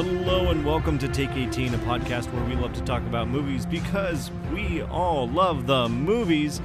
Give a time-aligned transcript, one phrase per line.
[0.00, 3.66] Hello and welcome to Take 18, a podcast where we love to talk about movies
[3.66, 6.60] because we all love the movies.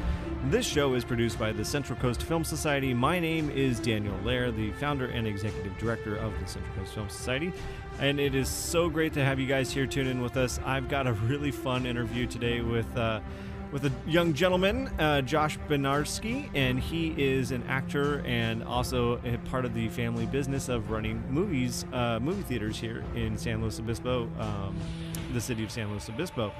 [0.51, 2.93] This show is produced by the Central Coast Film Society.
[2.93, 7.09] My name is Daniel Lair, the founder and executive director of the Central Coast Film
[7.09, 7.51] Society.
[7.97, 10.59] And it is so great to have you guys here tune in with us.
[10.63, 13.19] I've got a really fun interview today with uh,
[13.73, 19.37] with a young gentleman, uh, Josh Bednarski, and he is an actor and also a
[19.49, 23.79] part of the family business of running movies, uh, movie theaters here in San Luis
[23.79, 24.77] Obispo, um,
[25.33, 26.53] the city of San Luis Obispo.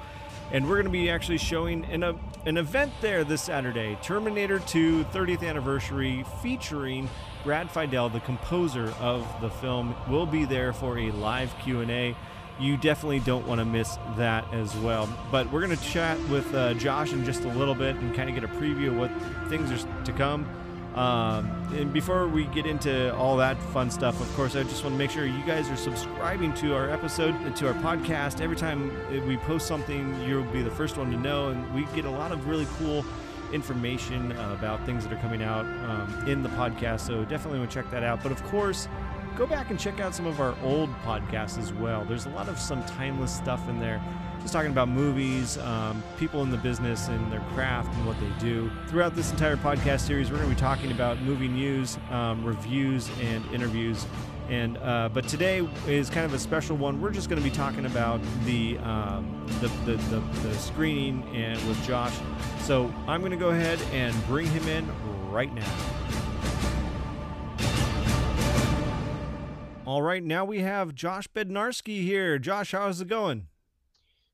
[0.50, 2.14] And we're going to be actually showing an, uh,
[2.46, 7.08] an event there this Saturday, Terminator 2 30th anniversary, featuring
[7.44, 12.16] Brad Fiedel, the composer of the film, will be there for a live Q&A
[12.58, 15.08] you definitely don't want to miss that as well.
[15.30, 18.28] But we're going to chat with uh, Josh in just a little bit and kind
[18.28, 19.10] of get a preview of what
[19.48, 20.46] things are to come.
[20.94, 24.94] Um, and before we get into all that fun stuff, of course, I just want
[24.94, 28.40] to make sure you guys are subscribing to our episode, and to our podcast.
[28.40, 28.92] Every time
[29.26, 31.48] we post something, you'll be the first one to know.
[31.48, 33.04] And we get a lot of really cool
[33.52, 37.00] information uh, about things that are coming out um, in the podcast.
[37.00, 38.22] So definitely want to check that out.
[38.22, 38.86] But of course,
[39.36, 42.04] go back and check out some of our old podcasts as well.
[42.04, 44.02] There's a lot of some timeless stuff in there,
[44.40, 48.30] just talking about movies, um, people in the business and their craft and what they
[48.38, 48.70] do.
[48.88, 53.10] Throughout this entire podcast series, we're going to be talking about movie news, um, reviews,
[53.20, 54.06] and interviews.
[54.50, 57.00] And uh, but today is kind of a special one.
[57.00, 61.56] We're just going to be talking about the, um, the, the, the the screening and
[61.66, 62.14] with Josh.
[62.60, 64.86] So I'm going to go ahead and bring him in
[65.30, 66.03] right now.
[69.86, 72.38] All right, now we have Josh Bednarski here.
[72.38, 73.48] Josh, how's it going?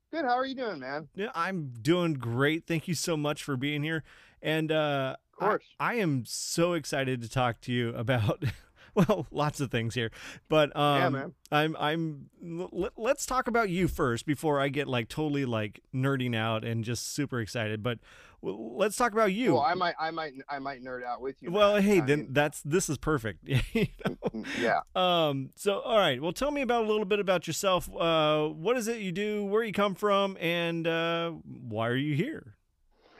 [0.09, 0.23] Good.
[0.23, 1.09] How are you doing, man?
[1.13, 2.65] Yeah, I'm doing great.
[2.65, 4.03] Thank you so much for being here.
[4.41, 8.45] And uh, of course, I, I am so excited to talk to you about
[8.95, 10.11] well, lots of things here,
[10.49, 11.33] but um, yeah, man.
[11.51, 16.35] I'm I'm let, let's talk about you first before I get like totally like nerding
[16.35, 17.83] out and just super excited.
[17.83, 17.99] But
[18.41, 19.53] let's talk about you.
[19.53, 21.51] Well, I might, I might, I might nerd out with you.
[21.51, 21.83] Well, man.
[21.83, 23.39] hey, I then mean, that's this is perfect.
[23.47, 24.17] you know?
[24.29, 24.79] Mm, yeah.
[24.95, 25.51] Um.
[25.55, 26.21] So, all right.
[26.21, 27.89] Well, tell me about a little bit about yourself.
[27.95, 29.45] Uh, what is it you do?
[29.45, 30.37] Where you come from?
[30.39, 32.55] And uh, why are you here?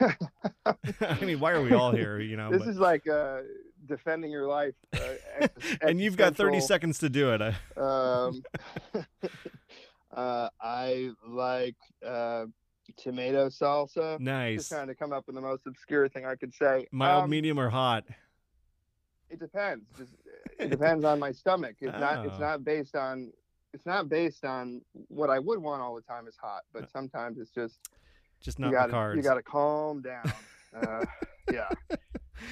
[0.00, 2.18] I mean, why are we all here?
[2.18, 2.50] You know.
[2.50, 3.42] this but- is like uh,
[3.86, 4.74] defending your life.
[4.92, 5.48] Uh,
[5.82, 7.40] and you've got thirty seconds to do it.
[7.42, 8.42] I- Um,
[10.16, 11.76] uh, I like
[12.06, 12.46] uh,
[12.96, 14.18] tomato salsa.
[14.20, 14.58] Nice.
[14.60, 16.86] Just trying to come up with the most obscure thing I could say.
[16.92, 18.04] Mild, Um, medium, or hot?
[19.30, 19.84] It depends.
[19.96, 20.12] Just
[20.58, 21.76] it depends on my stomach.
[21.80, 22.26] It's not.
[22.26, 22.40] It's Oh.
[22.40, 23.32] not based on.
[23.72, 27.38] It's not based on what I would want all the time is hot, but sometimes
[27.38, 27.78] it's just
[28.42, 29.16] Just you not gotta the cards.
[29.16, 30.30] you gotta calm down.
[30.76, 31.04] uh,
[31.50, 31.68] yeah.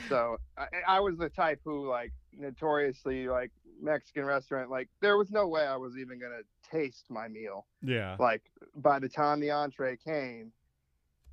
[0.09, 3.51] So I, I was the type who like notoriously like
[3.83, 7.67] Mexican restaurant like there was no way I was even gonna taste my meal.
[7.83, 8.17] yeah.
[8.19, 8.43] Like
[8.77, 10.53] by the time the entree came,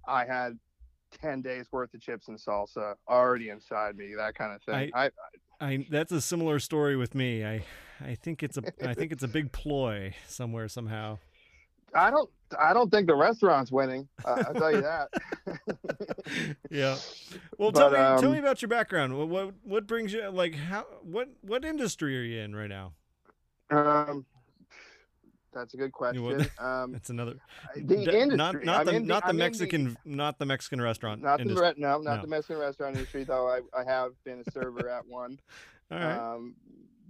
[0.07, 0.57] I had
[1.11, 4.13] ten days worth of chips and salsa already inside me.
[4.15, 4.91] That kind of thing.
[4.93, 5.09] I,
[5.59, 7.45] I that's a similar story with me.
[7.45, 7.63] I
[8.03, 11.19] I think it's a I think it's a big ploy somewhere somehow.
[11.93, 14.07] I don't I don't think the restaurant's winning.
[14.23, 15.09] Uh, I'll tell you that.
[16.71, 16.97] yeah.
[17.57, 19.17] Well, tell But, me tell um, me about your background.
[19.17, 22.93] What, what what brings you like how what what industry are you in right now?
[23.69, 24.25] um,
[25.53, 26.23] that's a good question.
[26.23, 26.49] what?
[26.59, 27.33] Um, That's another
[27.75, 28.35] the D- industry.
[28.37, 31.67] not not I'm the not the I'm Mexican not the Mexican restaurant not the industry.
[31.69, 32.21] re- no, not No.
[32.21, 33.47] the Mexican restaurant industry though.
[33.47, 35.39] I, I have been a server at one.
[35.91, 36.17] All right.
[36.17, 36.55] Um,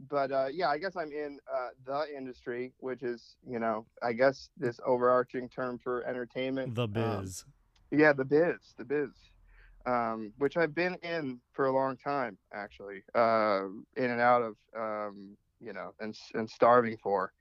[0.09, 4.13] but uh, yeah, I guess I'm in uh, the industry, which is you know I
[4.13, 6.75] guess this overarching term for entertainment.
[6.75, 6.91] the um,
[7.23, 7.45] biz.
[7.91, 9.09] yeah, the biz, the biz,
[9.85, 13.63] um, which I've been in for a long time actually, uh,
[13.95, 17.31] in and out of, um, you know, and and starving for.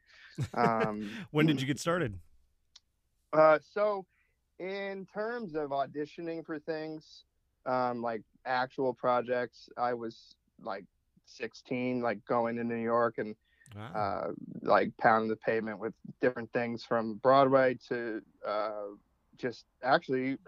[0.54, 2.18] Um, when did you get started?
[3.32, 4.06] Uh, so,
[4.58, 7.24] in terms of auditioning for things,
[7.66, 10.84] um, like actual projects, I was like
[11.26, 13.34] 16, like going to New York and
[13.74, 13.92] Wow.
[13.94, 14.32] uh,
[14.62, 18.94] like pounding the pavement with different things from Broadway to uh,
[19.38, 20.38] just actually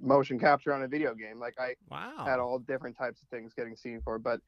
[0.00, 1.38] motion capture on a video game.
[1.38, 2.24] Like I wow.
[2.24, 4.40] had all different types of things getting seen for, but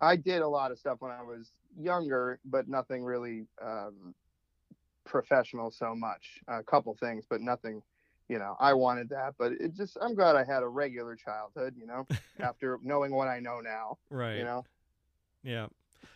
[0.00, 4.14] I did a lot of stuff when I was younger, but nothing really um,
[5.04, 6.40] professional so much.
[6.48, 7.82] A couple things, but nothing.
[8.28, 11.74] You know, I wanted that, but it just I'm glad I had a regular childhood.
[11.78, 12.06] You know,
[12.40, 13.96] after knowing what I know now.
[14.10, 14.36] right.
[14.36, 14.64] You know,
[15.42, 15.66] Yeah.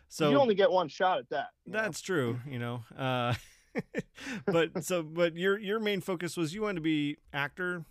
[0.09, 1.49] So you only get one shot at that.
[1.65, 1.83] you know?
[1.83, 2.83] That's true, you know.
[2.97, 3.35] Uh,
[4.47, 7.85] but so, but your your main focus was you wanted to be actor,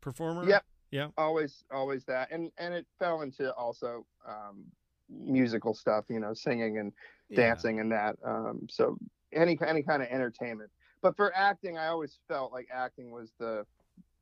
[0.00, 0.48] performer.
[0.48, 0.64] Yep.
[0.92, 1.08] Yeah.
[1.18, 4.64] always always that and and it fell into also um
[5.10, 6.92] musical stuff you know singing and
[7.28, 7.36] Yeah.
[7.48, 8.96] dancing and that um so
[9.32, 10.70] any any kind of entertainment.
[11.02, 13.66] But for acting, I always felt like acting was the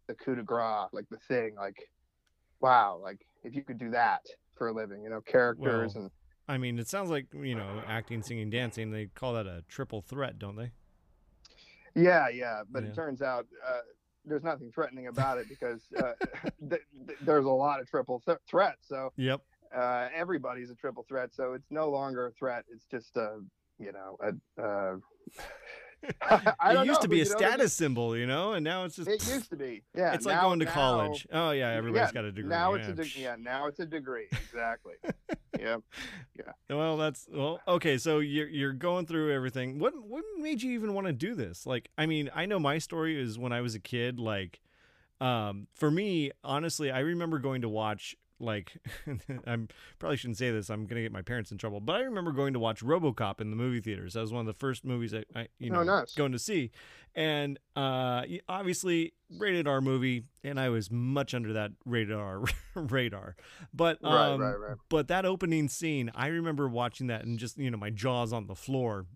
[0.08, 1.76] the coup de grace, like the thing, like
[2.60, 4.22] wow, like if you could do that
[4.56, 6.10] for a living, you know, characters Well, and
[6.48, 8.90] I mean, it sounds like you know, acting, singing, dancing.
[8.90, 10.72] They call that a triple threat, don't they?
[11.94, 12.62] yeah, yeah.
[12.70, 12.90] But Yeah.
[12.90, 13.80] it turns out uh,
[14.24, 16.12] there's nothing threatening about it because uh,
[16.70, 18.88] th- th- there's a lot of triple th- threats.
[18.88, 19.40] So Yep.
[19.74, 21.34] uh, everybody's a triple threat.
[21.34, 22.64] So it's no longer a threat.
[22.72, 23.40] It's just a
[23.78, 24.18] you know
[24.60, 24.96] a.
[26.30, 27.54] It used know, to be a but know what I mean?
[27.54, 29.08] status symbol, you know, and now it's just.
[29.08, 29.82] It used to be.
[29.94, 30.12] Yeah.
[30.14, 31.26] it's like now- going to now- college.
[31.32, 32.50] Oh yeah, everybody's yeah, got a degree.
[32.50, 32.80] Now yeah.
[32.80, 33.36] it's a de- yeah.
[33.38, 34.26] Now it's a degree.
[34.32, 34.94] Exactly.
[35.60, 35.76] Yeah.
[36.36, 36.52] Yeah.
[36.76, 37.96] Well, that's well, okay.
[37.96, 39.78] So you're you're going through everything.
[39.78, 41.64] What what made you even want to do this?
[41.64, 44.18] Like, I mean, I know my story is when I was a kid.
[44.18, 44.60] Like,
[45.20, 48.16] um, for me, honestly, I remember going to watch.
[48.44, 48.76] Like,
[49.46, 49.68] I'm
[49.98, 50.70] probably shouldn't say this.
[50.70, 51.80] I'm gonna get my parents in trouble.
[51.80, 54.14] But I remember going to watch RoboCop in the movie theaters.
[54.14, 56.14] That was one of the first movies I, I you know, Oh, nice.
[56.14, 56.70] going to see.
[57.16, 62.42] And uh, obviously, rated R movie, and I was much under that rated R
[62.74, 63.36] radar.
[63.72, 64.76] But um, Right, right, right.
[64.88, 68.46] but that opening scene, I remember watching that and just you know my jaws on
[68.48, 69.06] the floor.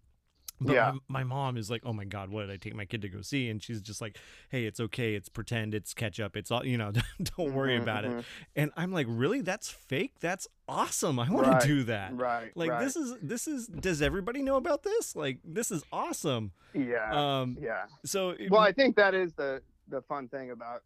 [0.61, 0.93] But Yeah.
[1.09, 3.09] my, my mom is like, "Oh my god, what did I take my kid to
[3.09, 4.19] go see?" And she's just like,
[4.49, 5.15] "Hey, it's okay.
[5.15, 5.75] It's pretend.
[5.75, 6.37] It's catch up.
[6.37, 6.93] It's all you know.
[7.37, 8.25] Don't worry Mhm, about it." mhm.
[8.57, 9.41] And I'm like, "Really?
[9.41, 10.15] That's fake?
[10.21, 11.19] That's awesome.
[11.19, 12.51] I want Right, to do that." Right.
[12.57, 12.83] Like right.
[12.85, 13.67] this is this is.
[13.69, 15.15] Does everybody know about this?
[15.15, 16.53] Like this is awesome.
[16.75, 17.11] Yeah.
[17.41, 17.57] Um.
[17.61, 17.85] yeah.
[18.05, 20.83] So it- Well, I think that is the the fun thing about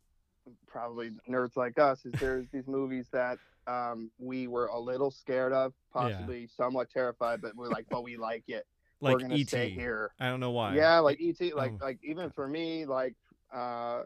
[0.66, 5.52] probably nerds like us is there's these movies that um, we were a little scared
[5.52, 8.66] of, possibly somewhat terrified, but we're like, but we like it.
[9.02, 9.48] Like we're gonna ET.
[9.48, 10.12] stay here.
[10.20, 10.74] I don't know why.
[10.76, 11.84] Yeah, like ET, like Oh.
[11.84, 13.14] like even for me, like
[13.52, 14.02] uh,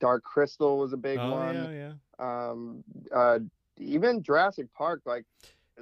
[0.00, 1.54] Dark Crystal was a big oh one.
[1.54, 1.92] yeah, yeah.
[2.18, 2.84] Um,
[3.14, 3.38] uh,
[3.78, 5.24] even Jurassic Park, like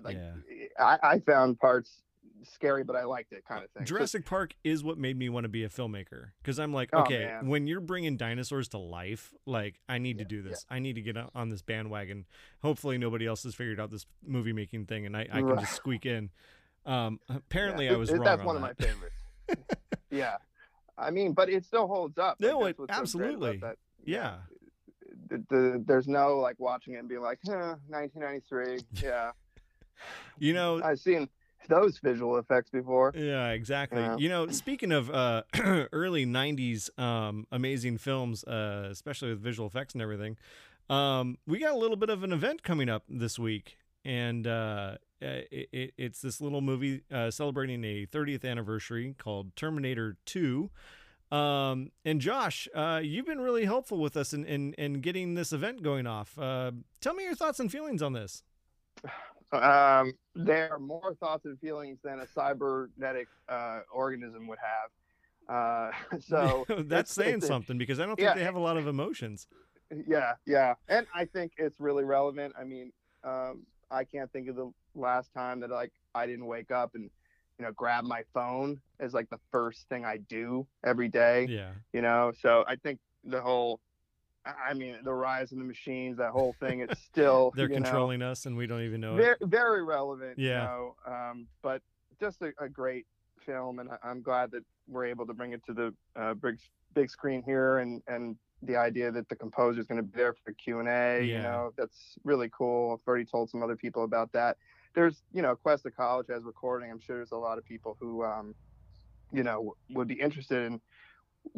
[0.02, 0.32] like Yeah.
[0.78, 2.02] I, I found parts
[2.44, 3.84] scary, but I liked it, kind of thing.
[3.84, 7.00] Jurassic Park is what made me want to be a filmmaker because I'm like, Oh,
[7.00, 7.48] okay, man.
[7.48, 10.42] when you're bringing dinosaurs to life, like I need to Yeah, do yeah.
[10.50, 10.64] this.
[10.70, 12.26] I need to get on- on this bandwagon.
[12.62, 15.60] Hopefully, nobody else has figured out this movie making thing, and I, I can Right.
[15.60, 16.30] just squeak in.
[16.88, 18.24] Um, apparently, Yeah, I was it- wrong.
[18.24, 18.70] That's on one that.
[18.70, 19.14] of my favorites.
[20.10, 20.36] yeah,
[20.96, 22.40] I mean, but it still holds up.
[22.40, 23.58] No, it- so absolutely.
[23.58, 23.76] that.
[24.04, 24.36] Yeah.
[25.28, 28.80] The, the, there's no like watching it and being like, huh, 1993.
[29.02, 29.32] Yeah,
[30.38, 31.28] You know, I've seen
[31.68, 33.12] those visual effects before.
[33.14, 34.00] Yeah, exactly.
[34.00, 34.16] Yeah.
[34.16, 35.42] You know, speaking of uh,
[35.92, 40.38] early '90s um, amazing films, uh, especially with visual effects and everything,
[40.88, 43.76] um, we got a little bit of an event coming up this week,
[44.08, 50.16] and uh, it, it, it's this little movie uh, celebrating a 30th anniversary called Terminator
[50.24, 50.70] 2.
[51.30, 55.52] Um, and Josh, uh, you've been really helpful with us in, in, in getting this
[55.52, 56.38] event going off.
[56.38, 56.70] Uh,
[57.02, 58.42] tell me your thoughts and feelings on this.
[59.50, 65.54] Um, there are more thoughts and feelings than a cybernetic uh, organism would have.
[65.56, 68.34] Uh, so That's saying something because I don't think Yeah.
[68.34, 69.46] they have a lot of emotions.
[70.06, 72.92] yeah yeah and i think it's really relevant i mean
[73.24, 77.10] um i can't think of the last time that like i didn't wake up and
[77.58, 81.70] you know grab my phone as like the first thing i do every day Yeah.
[81.92, 83.80] you know so i think the whole
[84.46, 87.82] i mean the rise of the machines that whole thing it's still They're you know,
[87.82, 89.20] controlling us and we don't even know it.
[89.20, 90.64] very, very relevant you Yeah.
[90.64, 91.82] know um but
[92.20, 93.06] just a, a great
[93.46, 96.58] film and I, i'm glad that we're able to bring it to the uh, big
[96.94, 100.34] big screen here and and the idea that the composer is going to be there
[100.44, 102.92] for q&a you know that's really cool.
[102.92, 104.56] I've already told some other people about that.
[104.94, 106.90] There's you know Cuesta College has recording.
[106.90, 108.54] I'm sure there's a lot of people who um
[109.32, 110.80] you know w- would be interested in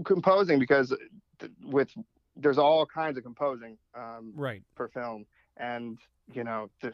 [0.04, 0.94] composing because
[1.38, 1.90] th- with
[2.36, 4.62] there's all kinds of composing um Right.
[4.74, 5.26] for film.
[5.56, 5.98] And
[6.32, 6.92] you know the,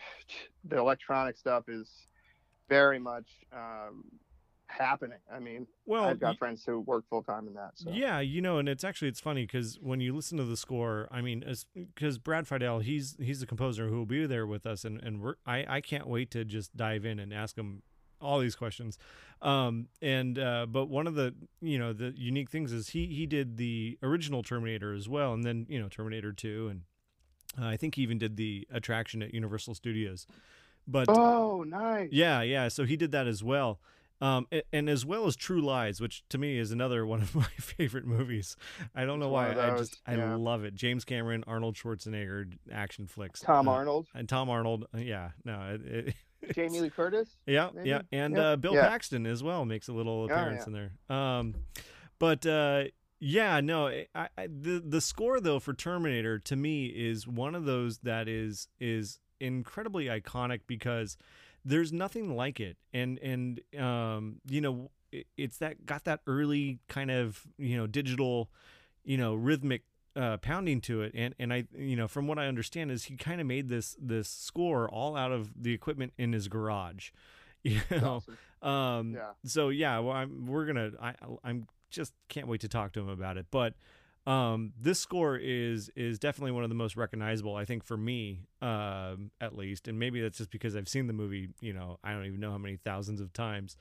[0.65, 1.89] the electronic stuff is
[2.69, 4.05] very much um,
[4.69, 8.21] happening i mean Well, i've got y- friends who work full-time in that so yeah,
[8.21, 11.21] you know, and it's actually it's funny because when you listen to the score, I
[11.21, 14.85] mean, as because Brad Fiedel, he's he's the composer who will be there with us,
[14.85, 17.83] and and we're I I can't wait to just dive in and ask him
[18.21, 18.99] all these questions.
[19.43, 23.27] Um, and uh, but one of the you know the unique things is he he
[23.27, 26.83] did the original Terminator as well, and then you know Terminator Two, and
[27.63, 30.27] uh, I think he even did the attraction at Universal Studios.
[30.89, 32.69] But oh nice Yeah, yeah.
[32.69, 33.81] So he did that as well.
[34.21, 37.35] Um, a- and, as well as True Lies, which to me is another one of
[37.35, 38.57] my favorite movies.
[38.95, 39.51] I don't know why.
[39.51, 40.75] I just I love it.
[40.75, 43.41] James Cameron, Arnold Schwarzenegger action flicks.
[43.41, 44.87] tom Uh, arnold and Tom Arnold.
[44.95, 47.89] uh, Yeah, no, it, it, jamie lee curtis yeah, maybe?
[47.91, 48.43] yeah, and Yeah.
[48.53, 48.89] uh, Bill Yeah.
[48.89, 50.67] Paxton as well makes a little appearance yeah.
[50.67, 50.73] in
[51.09, 51.17] there.
[51.17, 51.55] Um,
[52.19, 52.85] but uh,
[53.21, 57.65] yeah, no, I, I, the the score though for Terminator to me is one of
[57.67, 61.17] those that is is incredibly iconic because
[61.67, 66.79] there's nothing like it, and and um, you know it, it's that got that early
[66.89, 68.51] kind of you know digital,
[69.05, 69.83] you know rhythmic
[70.15, 73.17] uh, pounding to it, and and I you know from what I understand is he
[73.17, 77.11] kind of made this this score all out of the equipment in his garage,
[77.63, 78.23] you know.
[78.23, 78.39] Awesome.
[78.63, 79.31] Um, Yeah.
[79.45, 83.09] So yeah, well, I'm we're gonna I I'm just can't wait to talk to him
[83.09, 83.47] about it.
[83.51, 83.75] But
[84.27, 88.41] um, this score is is definitely one of the most recognizable, I think, for me,
[88.61, 89.87] um, at least.
[89.89, 91.51] And maybe that's just because I've seen the movie.
[91.61, 93.77] You know, I don't even know how many thousands of times.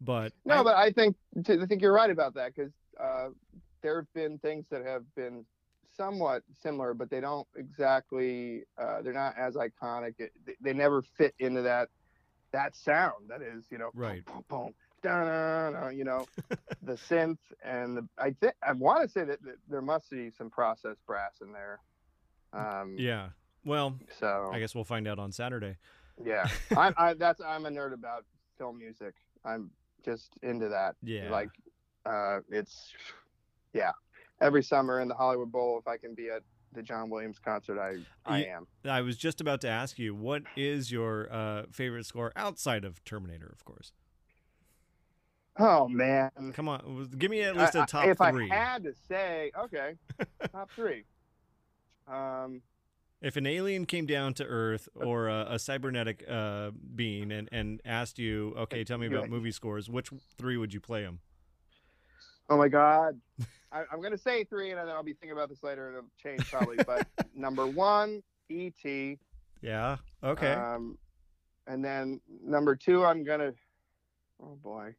[0.00, 1.16] But No, I- but I think
[1.48, 3.28] I think you're right about that because uh,
[3.82, 5.44] there have been things that have been
[5.96, 8.62] somewhat similar, but they don't exactly.
[8.78, 10.14] Uh, they're not as iconic.
[10.18, 11.88] It, they, they never fit into that
[12.52, 13.28] that sound.
[13.28, 14.24] That is, you know, Right.
[14.24, 16.26] Boom, boom, boom, you know,
[16.82, 20.30] the synth and the, I think I want to say that, that there must be
[20.30, 21.80] some processed brass in there.
[22.52, 23.28] Um, yeah.
[23.64, 25.76] Well, So I guess we'll find out on Saturday.
[26.24, 28.24] yeah, I, I that's I'm a nerd about
[28.58, 29.14] film music.
[29.44, 29.70] I'm
[30.04, 30.96] just into that.
[31.02, 31.30] Yeah.
[31.30, 31.50] Like,
[32.06, 32.92] uh, it's
[33.72, 33.92] yeah.
[34.40, 36.42] Every summer in the Hollywood Bowl, if I can be at
[36.72, 38.66] the John Williams concert, I I am.
[38.84, 43.04] I was just about to ask you, what is your uh, favorite score outside of
[43.04, 43.92] Terminator, of course?
[45.58, 46.30] Oh man.
[46.54, 48.50] Come on, give me at least a top if three.
[48.50, 49.94] I had to say, okay,
[50.52, 51.04] top three.
[52.06, 52.62] Um,
[53.20, 57.80] If an alien came down to Earth or a, a cybernetic uh, being and, and
[57.84, 61.20] asked you, okay, tell me about movie scores, which three would you play them?
[62.50, 63.18] oh my God,
[63.72, 66.10] I, I'm gonna say three, and then I'll be thinking about this later, and it'll
[66.20, 66.78] change probably.
[66.84, 69.18] but number one, E.T.
[69.62, 69.96] Yeah.
[70.24, 70.52] Okay.
[70.52, 70.98] Um,
[71.66, 73.52] and then number two, I'm gonna.
[74.42, 74.94] Oh boy,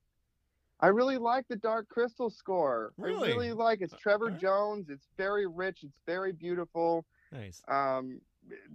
[0.81, 2.93] I really like the Dark Crystal score.
[2.97, 3.29] Really?
[3.29, 4.41] I really like it's Trevor alright.
[4.41, 4.89] Jones.
[4.89, 5.83] It's very rich.
[5.83, 7.05] It's very beautiful.
[7.31, 7.61] nice.
[7.67, 8.19] Um,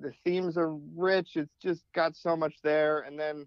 [0.00, 1.36] the themes are rich.
[1.36, 3.00] It's just got so much there.
[3.00, 3.46] And then,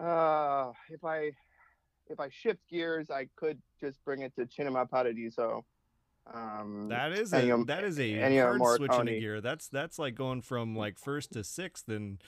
[0.00, 1.30] uh, if I
[2.08, 5.64] if I shift gears, I could just bring it to Cinema Paradiso.
[6.32, 9.40] Um, That is a Ennio- that is a Ennio hard switch in a gear.
[9.40, 12.18] That's that's like going from like first to sixth and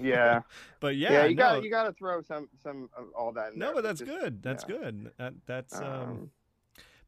[0.00, 0.42] yeah.
[0.80, 3.54] but yeah, yeah, you no, got you got to throw some some of all that.
[3.54, 4.42] In no, there, but that's just- good.
[4.42, 4.76] That's yeah.
[4.76, 5.10] good.
[5.18, 6.30] That that's um, Um,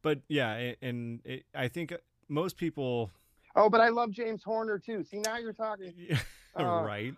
[0.02, 1.94] but yeah, and it, I think
[2.28, 3.10] most people
[3.54, 5.04] oh, but I love James Horner too.
[5.04, 5.92] See, now you're talking.
[6.56, 7.14] Uh, right.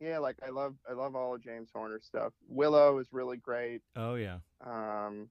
[0.00, 2.32] Yeah, like I love I love all of James Horner stuff.
[2.48, 3.82] Willow is really great.
[3.94, 4.38] Oh yeah.
[4.66, 5.28] Um,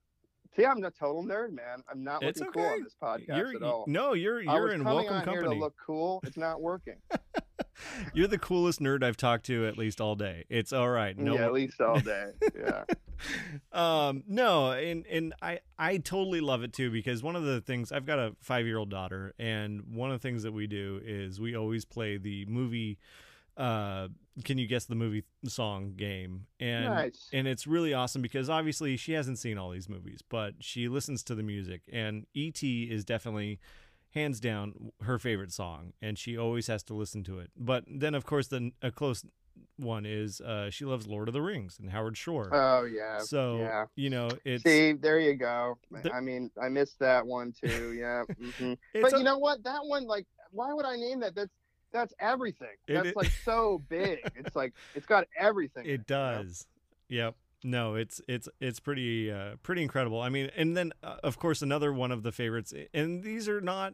[0.56, 1.84] see, I'm a total nerd, man.
[1.90, 3.86] I'm not It's looking cool on this podcast You're at all.
[3.88, 5.56] no, you're you're was in coming welcome on here company.
[5.56, 6.22] to look cool.
[6.24, 6.98] It's not working.
[8.14, 10.46] You're the coolest nerd I've talked to at least all day.
[10.50, 11.18] It's all right.
[11.18, 12.32] No, yeah, at least all day.
[12.56, 12.84] Yeah.
[13.72, 17.92] um, no, and and I I totally love it too because one of the things
[17.92, 21.02] I've got a five year old daughter, and one of the things that we do
[21.04, 22.98] is we always play the movie.
[23.58, 24.08] Uh,
[24.46, 26.46] can you guess the movie song game?
[26.60, 27.30] And nice.
[27.34, 31.24] and it's really awesome because obviously she hasn't seen all these movies, but she listens
[31.24, 32.84] to the music, and E.T.
[32.84, 33.60] is definitely
[34.12, 37.52] hands down her favorite song, and she always has to listen to it.
[37.58, 39.26] But then, of course, the a close
[39.78, 42.50] one is uh, she loves Lord of the Rings and Howard Shore.
[42.54, 43.20] Oh yeah.
[43.20, 43.86] so yeah.
[43.96, 45.78] you know it's See, there you go.
[45.92, 47.94] The- I mean, I missed that one too.
[47.94, 48.24] Yeah.
[48.58, 49.64] hmm But a- you know what?
[49.64, 51.36] That one, like, why would I name that?
[51.36, 51.52] That's
[51.92, 52.76] that's everything.
[52.88, 54.20] It That's like so big.
[54.36, 55.86] It's like it's got everything.
[55.86, 56.04] in it you know?
[56.44, 56.68] does.
[57.10, 57.36] Yep.
[57.64, 60.20] No, it's it's it's pretty uh, pretty incredible.
[60.22, 63.62] I mean, and then uh, of course another one of the favorites, and these are
[63.62, 63.94] not.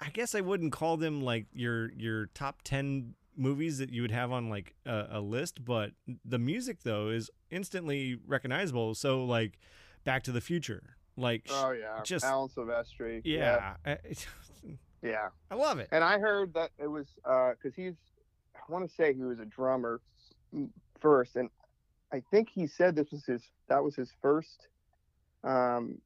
[0.00, 4.10] I guess I wouldn't call them like your your top ten movies that you would
[4.10, 5.92] have on like a, a list, but
[6.24, 8.94] the music though is instantly recognizable.
[8.96, 9.58] So like,
[10.04, 12.00] Back to the Future, like Oh yeah.
[12.02, 13.22] just- Alan Silvestri.
[13.24, 13.98] yeah, I,
[15.02, 15.28] Yeah.
[15.50, 15.88] I love it.
[15.92, 17.94] And I heard that it was because he's,
[18.56, 20.00] I want to say he was a drummer
[20.54, 20.68] mm,
[21.00, 21.50] first, and
[22.12, 24.68] I think he said this was his that was his first
[25.44, 25.98] um,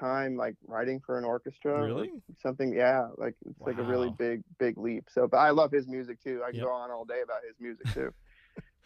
[0.00, 1.72] time like writing for an orchestra.
[1.72, 2.10] or Really?
[2.40, 3.08] Something, yeah.
[3.16, 5.04] Like it's like a really big, big leap.
[5.10, 6.42] So, but I love his music too.
[6.44, 6.66] I can Yep.
[6.66, 8.12] go on all day about his music too.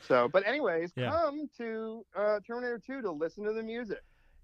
[0.09, 1.11] so, but anyways, Yeah.
[1.11, 4.01] come to uh, Terminator 2 to listen to the music.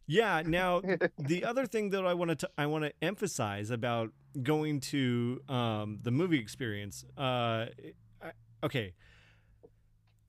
[0.09, 0.43] Yeah.
[0.45, 0.83] Now,
[1.19, 4.11] the other thing that I want to I want to emphasize about
[4.43, 7.05] going to um, the movie experience.
[7.17, 7.67] Uh,
[8.21, 8.33] I,
[8.65, 8.95] okay,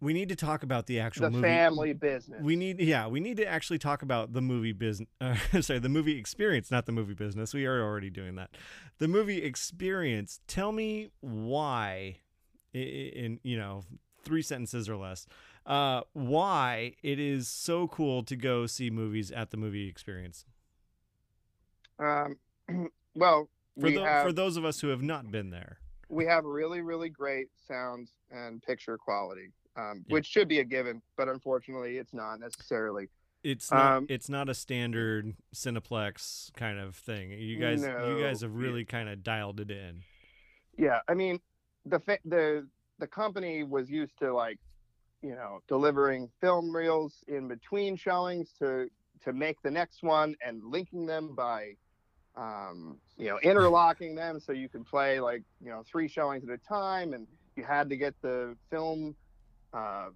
[0.01, 1.48] we need to talk about the actual the movie.
[1.48, 2.41] family business.
[2.41, 5.09] We need, yeah, we need to actually talk about the movie business.
[5.19, 7.53] Uh, sorry, the movie experience, not the movie business.
[7.53, 8.51] We are already doing that.
[9.00, 10.39] The movie experience.
[10.48, 12.17] Tell me why,
[12.74, 13.83] in you know
[14.24, 15.25] three sentences or less,
[15.69, 20.45] uh, why it is so cool to go see movies at the movie experience.
[21.99, 22.38] Um,
[23.15, 23.49] well,
[23.79, 25.77] For, we tho- have for those of us who have not been there.
[26.09, 30.15] we have really really great sound and picture quality um, Yeah.
[30.15, 33.09] which should be a given but unfortunately it's not necessarily
[33.43, 33.97] It's not.
[33.97, 37.31] Um, it's not a standard Cineplex kind of thing.
[37.31, 37.81] You guys.
[37.83, 40.01] You guys have really kind of dialed it in.
[40.77, 41.39] yeah i mean
[41.85, 42.67] the the
[42.99, 44.59] the company was used to like
[45.21, 48.88] you know delivering film reels in between showings to
[49.23, 51.73] to make the next one and linking them by
[52.35, 56.49] um you know interlocking them so you could play like you know three showings at
[56.49, 59.15] a time and you had to get the film
[59.73, 60.07] uh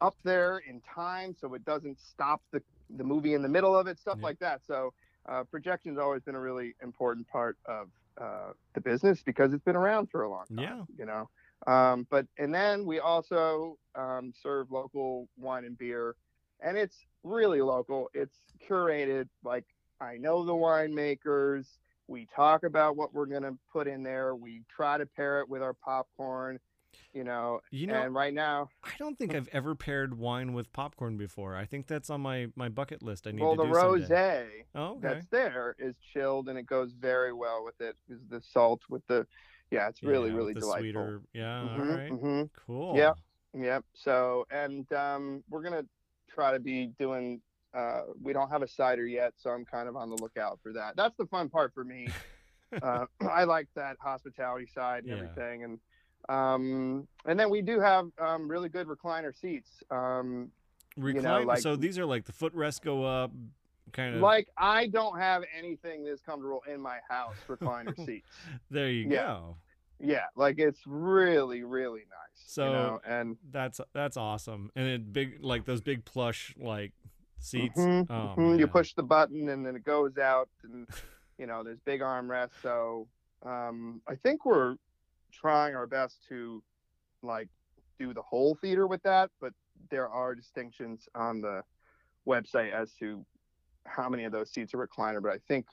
[0.00, 2.62] up there in time so it doesn't stop the
[2.96, 4.26] the movie in the middle of it stuff Yeah.
[4.26, 4.92] like that so
[5.28, 7.88] uh, projection's always been a really important part of
[8.20, 10.58] uh, the business because it's been around for a long time.
[10.58, 10.82] Yeah.
[10.98, 11.28] You know,
[11.66, 16.16] um, but and then we also um, serve local wine and beer,
[16.60, 18.08] and it's really local.
[18.14, 18.38] It's
[18.68, 19.28] curated.
[19.44, 19.64] Like
[20.00, 21.66] I know the winemakers.
[22.06, 24.34] We talk about what we're gonna put in there.
[24.34, 26.58] We try to pair it with our popcorn.
[27.12, 30.72] You know, You know, and right now, I don't think I've ever paired wine with
[30.72, 31.56] popcorn before.
[31.56, 33.26] I think that's on my my bucket list.
[33.26, 34.06] I need well, to the do someday.
[34.08, 35.00] rosé Oh, okay.
[35.02, 37.96] that's there is chilled and it goes very well with it.
[38.08, 39.26] Is the salt with the,
[39.70, 40.82] yeah, it's really Yeah, really the delightful.
[40.82, 41.20] Sweeter.
[41.32, 41.60] Yeah.
[41.62, 42.10] all Mhm, right.
[42.12, 42.50] mhm.
[42.66, 42.96] Cool.
[42.96, 43.16] Yep.
[43.54, 43.84] Yep.
[43.94, 45.84] So, and um, we're gonna
[46.28, 47.40] try to be doing.
[47.72, 50.72] Uh, we don't have a cider yet, so I'm kind of on the lookout for
[50.72, 50.96] that.
[50.96, 52.08] That's the fun part for me.
[52.82, 55.14] uh, I like that hospitality side and Yeah.
[55.18, 55.78] everything, and
[56.28, 59.82] um, and then we do have um, really good recliner seats.
[59.90, 60.50] Um,
[60.96, 61.46] Recline.
[61.46, 63.30] like- so these are like the footrests go up,
[63.92, 64.20] kind of.
[64.20, 68.28] like I don't have anything this comfortable in my house recliner seats.
[68.70, 69.16] there you yeah.
[69.26, 69.56] go.
[70.02, 72.42] Yeah, like it's really really nice.
[72.46, 74.70] So- you know, and That's that's awesome.
[74.74, 76.92] And it big like those big plush like
[77.38, 77.78] seats.
[77.78, 78.58] Mhm, Oh, mhm.
[78.58, 80.86] You push the button and then it goes out, and
[81.38, 82.60] you know there's big armrests.
[82.62, 83.08] So
[83.44, 84.76] um, I think we're
[85.32, 86.62] trying our best to
[87.22, 87.48] like
[87.98, 89.52] do the whole theater with that, but
[89.90, 91.62] there are distinctions on the
[92.26, 93.24] website as to
[93.86, 95.22] how many of those seats are recliner.
[95.22, 95.66] But I think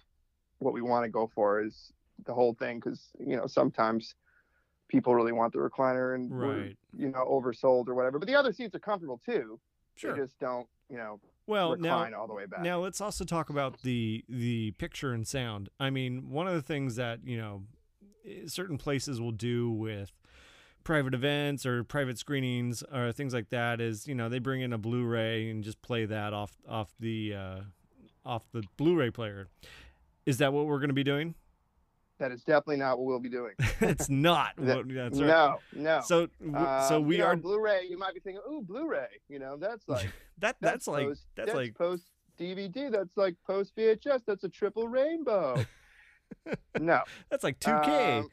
[0.59, 1.91] what we want to go for is
[2.25, 4.15] the whole thing because you know sometimes
[4.87, 6.77] people really want the recliner and Right.
[6.97, 8.19] you know oversold or whatever.
[8.19, 9.59] But the other seats are comfortable too.
[9.95, 10.13] Sure.
[10.13, 12.61] They just don't you know Well, now all the way back.
[12.61, 15.69] Now let's also talk about the the picture and sound.
[15.79, 17.63] I mean, one of the things that you know
[18.25, 20.11] eh, certain places will do with
[20.83, 24.71] private events or private screenings or things like that is you know they bring in
[24.71, 27.59] a Blu-ray and just play that off off the uh,
[28.27, 29.47] off the Blu-ray player.
[30.25, 31.33] Is that what we're going to be doing?
[32.19, 33.53] That is definitely not what we'll be doing.
[33.81, 34.53] it's not.
[34.57, 35.27] That- what, that's right.
[35.27, 36.01] No, no.
[36.03, 37.87] So w- so we you know, are Blu-ray.
[37.89, 41.53] You might be thinking, "Ooh, Blu-ray." You know, that's like that that's, like post, that's
[41.53, 42.03] like post
[42.39, 42.91] DVD.
[42.91, 44.21] That's like post VHS.
[44.25, 45.63] That's a triple rainbow.
[46.79, 48.19] no, that's like 2K.
[48.19, 48.29] Um,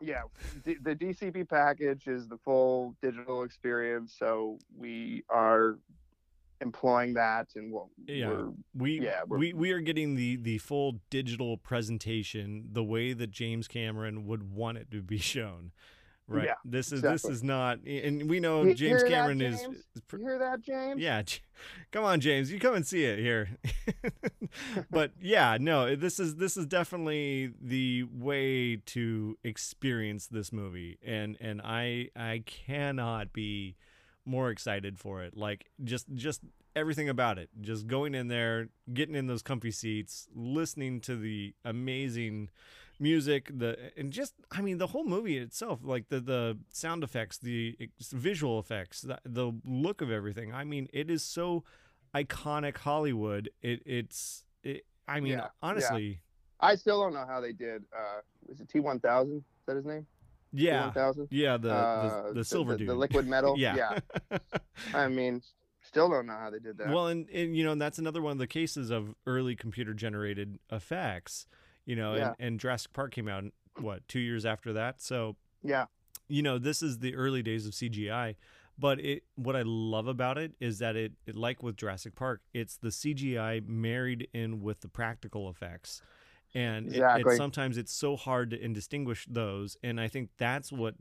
[0.00, 0.22] yeah,
[0.64, 4.14] D- the DCP package is the full digital experience.
[4.18, 5.78] So we are
[6.60, 8.46] employing that, and we'll, Yeah.
[8.74, 13.30] we yeah, we're- we we are getting the the full digital presentation the way that
[13.30, 15.72] James Cameron would want it to be shown.
[16.28, 16.46] Right.
[16.46, 17.12] Yeah, this is exactly.
[17.12, 19.76] this is not and we know You James hear that, Cameron is, James?
[19.94, 21.00] is pr- you hear that, James?
[21.00, 21.22] yeah,
[21.92, 23.48] come on James, you come and see it here.
[24.90, 31.36] but yeah, no, this is this is definitely the way to experience this movie and
[31.40, 33.76] and I I cannot be
[34.26, 35.36] more excited for it.
[35.36, 36.42] Like just just
[36.74, 37.48] everything about it.
[37.60, 42.50] Just going in there, getting in those comfy seats, listening to the amazing
[42.98, 47.38] music, the and just I mean the whole movie itself, like the the sound effects,
[47.38, 47.76] the
[48.12, 50.52] visual effects, the, the look of everything.
[50.52, 51.64] I mean, it is so
[52.14, 53.50] iconic Hollywood.
[53.62, 55.48] It it's it, I mean, Yeah, yeah.
[55.62, 56.20] honestly,
[56.60, 57.84] I still don't know how they did.
[57.96, 59.38] Uh, is it T one thousand?
[59.38, 60.06] Is that his name?
[60.56, 60.84] Yeah.
[60.86, 61.28] One thousand.
[61.30, 62.88] Yeah, the, Uh, the the silver the, dude.
[62.88, 63.54] the liquid metal.
[63.58, 63.98] yeah.
[64.94, 65.42] I mean,
[65.82, 66.88] still don't know how they did that.
[66.88, 69.94] Well, and, and you know and that's another one of the cases of early computer
[69.94, 71.46] generated effects.
[71.84, 72.28] You know, Yeah.
[72.28, 73.44] and, and Jurassic Park came out
[73.78, 75.00] what two years after that.
[75.00, 75.86] So yeah,
[76.28, 78.36] you know this is the early days of CGI.
[78.78, 82.42] But it what I love about it is that it, it like with Jurassic Park,
[82.52, 86.02] it's the CGI married in with the practical effects.
[86.54, 87.34] And it- Exactly.
[87.34, 89.76] it, sometimes it's so hard to distinguish those.
[89.82, 90.94] And I think that's what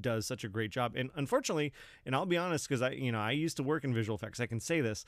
[0.00, 0.94] does such a great job.
[0.96, 1.72] And unfortunately,
[2.06, 4.38] and I'll be honest, because I you know I used to work in visual effects,
[4.40, 5.04] I can say this.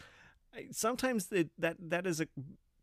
[0.70, 2.26] Sometimes it, that that is a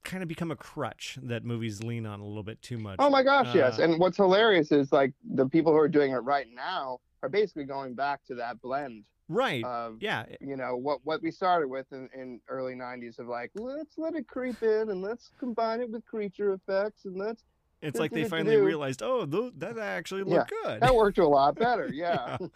[0.03, 2.95] kind of become a crutch that movies lean on a little bit too much.
[2.99, 3.79] Oh my gosh, yes.
[3.79, 7.29] Uh, And what's hilarious is like the people who are doing it right now are
[7.29, 9.63] basically going back to that blend right.
[9.99, 10.25] yeah.
[10.41, 14.15] you know what what we started with in, in early 90s of like let's let
[14.15, 17.43] it creep in and let's combine it with creature effects and let's
[17.81, 20.81] It's like they finally realized, oh, those, that actually look good.
[20.81, 22.37] that worked a lot better yeah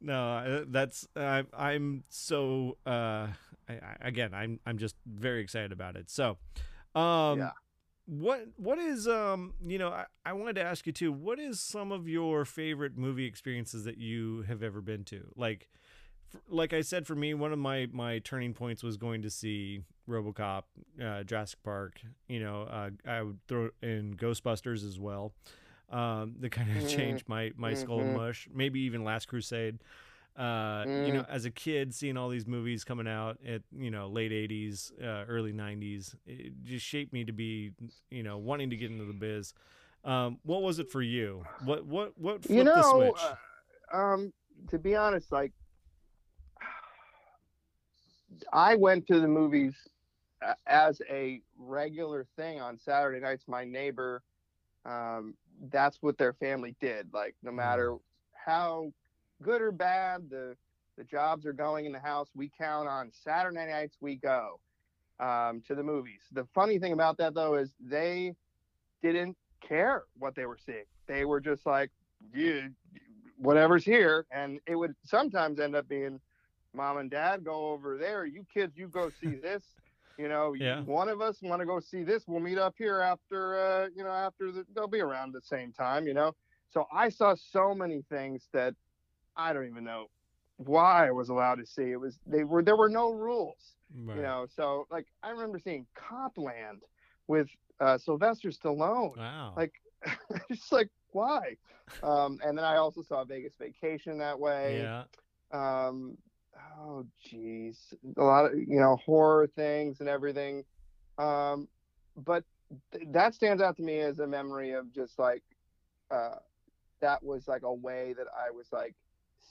[0.00, 3.28] No, that's I, I'm so uh,
[3.68, 6.08] I, again, I'm I'm just very excited about it.
[6.10, 6.38] So,
[6.94, 7.50] um, Yeah.
[8.06, 11.12] what what is um you know I, I wanted to ask you too.
[11.12, 15.28] What is some of your favorite movie experiences that you have ever been to?
[15.36, 15.68] Like,
[16.48, 19.82] like I said, for me, one of my my turning points was going to see
[20.08, 20.62] RoboCop,
[21.02, 22.00] uh, Jurassic Park.
[22.28, 25.32] You know, uh, I would throw in Ghostbusters as well.
[25.90, 26.86] Um, that kind of Mhm.
[26.86, 28.12] changed my my skull and Mhm.
[28.12, 28.48] mush.
[28.52, 29.78] Maybe even Last Crusade.
[30.36, 34.08] Uh, you know, as a kid, seeing all these movies coming out at you know
[34.08, 37.72] late '80s, uh, early '90s, it just shaped me to be
[38.10, 39.54] you know wanting to get into the biz.
[40.04, 41.46] Um, what was it for you?
[41.58, 43.34] What what what flipped you know, the switch?
[43.92, 44.32] uh, um,
[44.68, 45.52] to be honest, like
[48.52, 49.74] I went to the movies
[50.44, 53.44] uh, as a regular thing on Saturday nights.
[53.46, 54.22] My neighbor,
[54.84, 55.34] um,
[55.70, 57.08] that's what their family did.
[57.12, 57.96] Like no matter
[58.34, 58.92] how
[59.42, 60.56] good or bad the
[60.96, 63.96] the jobs are going in the house, we count on Saturday nights.
[64.00, 64.60] We go
[65.18, 66.20] um, to the movies.
[66.32, 68.34] The funny thing about that though is they
[69.02, 70.84] didn't care what they were seeing.
[71.06, 71.90] They were just like,
[72.34, 72.68] yeah,
[73.38, 74.26] whatever's here.
[74.30, 76.20] And it would sometimes end up being
[76.74, 78.24] mom and dad go over there.
[78.24, 79.64] You kids, you go see this.
[80.16, 80.82] You know, Yeah.
[80.84, 82.26] one of us want to go see this.
[82.26, 85.72] We'll meet up here after, uh, you know, after the, they'll be around the same
[85.72, 86.32] time, you know?
[86.70, 88.74] So I saw so many things that
[89.36, 90.06] I don't even know
[90.56, 91.90] why I was allowed to see.
[91.90, 94.16] It was, they were, there were no rules Right.
[94.16, 96.82] you know so like i remember seeing Cop Land
[97.26, 97.48] with
[97.80, 99.52] uh sylvester stallone wow.
[99.56, 99.72] like
[100.50, 101.56] just like why
[102.02, 105.04] um and then i also saw vegas vacation that way yeah.
[105.52, 106.16] um
[106.80, 110.64] oh geez a lot of you know horror things and everything
[111.18, 111.68] um
[112.16, 112.42] but
[112.92, 115.42] th- that stands out to me as a memory of just like
[116.10, 116.36] uh
[117.00, 118.94] that was like a way that i was like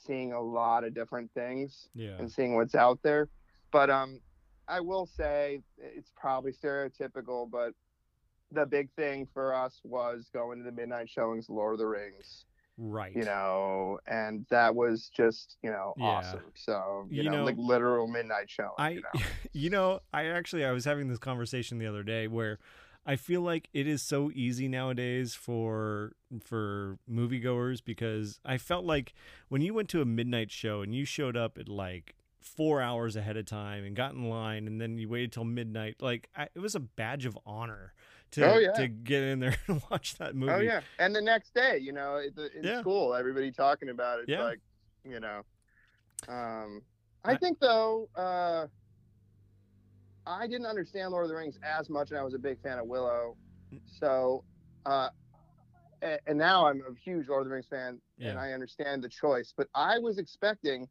[0.06, 2.16] seeing a lot of different things Yeah.
[2.18, 3.28] and seeing what's out there.
[3.72, 4.20] But um,
[4.68, 7.72] I will say it's probably stereotypical, but
[8.52, 11.86] the big thing for us was going to the midnight showings, of Lord of the
[11.86, 12.44] Rings,
[12.82, 13.14] Right.
[13.14, 16.06] you know, and that was just you know Yeah.
[16.06, 16.40] awesome.
[16.54, 19.20] So you, You know, know, like literal midnight show I, you know?
[19.52, 22.58] you know, I actually I was having this conversation the other day where
[23.04, 26.12] I feel like it is so easy nowadays for
[26.42, 29.12] for moviegoers because I felt like
[29.50, 33.14] when you went to a midnight show and you showed up at like four hours
[33.16, 36.44] ahead of time and got in line and then you waited till midnight, like I,
[36.54, 37.92] it was a badge of honor
[38.32, 38.72] to Oh, yeah.
[38.72, 40.52] to get in there and watch that movie.
[40.52, 42.80] Oh yeah, and the next day, you know, in, in Yeah.
[42.80, 44.22] school, everybody talking about it.
[44.22, 44.42] It's Yeah.
[44.44, 44.60] like,
[45.04, 45.42] you know,
[46.28, 46.82] um,
[47.24, 48.66] I I- think though, uh,
[50.26, 52.78] I didn't understand Lord of the Rings as much, and I was a big fan
[52.78, 53.36] of Willow.
[53.72, 53.80] Mm.
[53.98, 54.44] So,
[54.86, 55.08] uh,
[56.26, 59.52] and now I'm a huge Lord of the Rings fan, and I understand the choice.
[59.56, 60.88] But I was expecting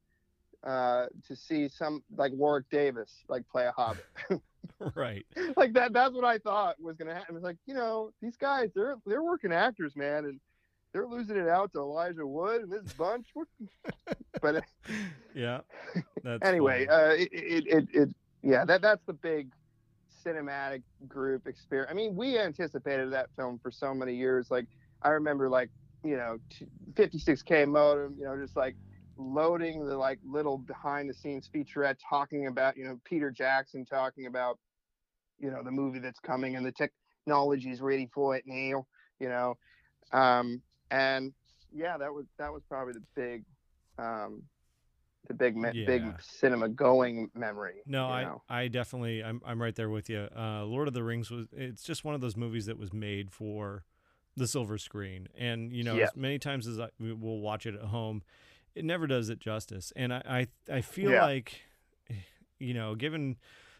[0.64, 4.06] uh, to see some like Warwick Davis like play a Hobbit.
[4.96, 5.26] right.
[5.56, 7.36] like that that's what I thought was gonna happen.
[7.36, 10.40] It's like, you know, these guys they're they're working actors, man, and
[10.94, 13.28] they're losing it out to Elijah Wood and this bunch.
[14.42, 14.64] But
[15.36, 15.60] Yeah.
[16.42, 17.04] Anyway, funny.
[17.04, 18.10] uh, it, it it it
[18.42, 19.52] yeah, that that's the big
[20.26, 21.90] cinematic group experience.
[21.92, 24.50] I mean, we anticipated that film for so many years.
[24.50, 24.66] Like
[25.02, 25.70] I remember, like
[26.04, 28.76] you know, t- 56k modem, you know, just like
[29.20, 34.26] loading the like little behind the scenes featurette talking about you know Peter Jackson talking
[34.26, 34.58] about
[35.40, 38.86] you know the movie that's coming and the technology is ready for it now.
[39.20, 39.58] You know,
[40.14, 41.34] um, and
[41.74, 43.44] yeah, that was that was probably the big.
[43.98, 44.44] Um,
[45.28, 47.84] the big, me- big cinema going memory.
[47.86, 48.42] No, you I, know?
[48.50, 50.28] I definitely, I'm, I'm right there with you.
[50.36, 53.30] Uh, Lord of the Rings was, it's just one of those movies that was made
[53.30, 53.84] for
[54.36, 56.06] the silver screen, and you know, Yeah.
[56.06, 58.24] as many times as I, we'll watch it at home,
[58.76, 59.92] it never does it justice.
[59.96, 61.22] And I, I, I feel Yeah.
[61.24, 61.62] like,
[62.60, 63.38] you know, given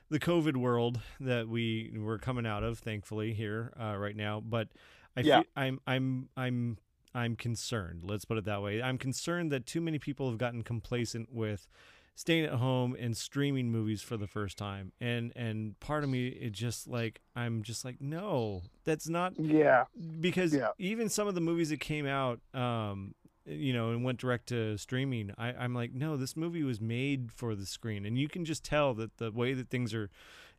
[0.10, 4.70] the COVID world that we we're coming out of, thankfully here uh, right now, but
[5.16, 5.38] I, Yeah.
[5.38, 6.78] feel, I'm, I'm, I'm.
[7.16, 8.02] I'm concerned.
[8.04, 8.84] Let's put it that way.
[8.84, 11.68] I'm concerned that too many people have gotten complacent with
[12.14, 16.28] staying at home and streaming movies for the first time and and part of me
[16.28, 19.86] it just like i'm just like no that's not yeah,
[20.20, 20.68] because Yeah.
[20.78, 23.16] even some of the movies that came out um
[23.50, 27.32] you know and went direct to streaming I, i'm like no this movie was made
[27.32, 30.10] for the screen and you can just tell that the way that things are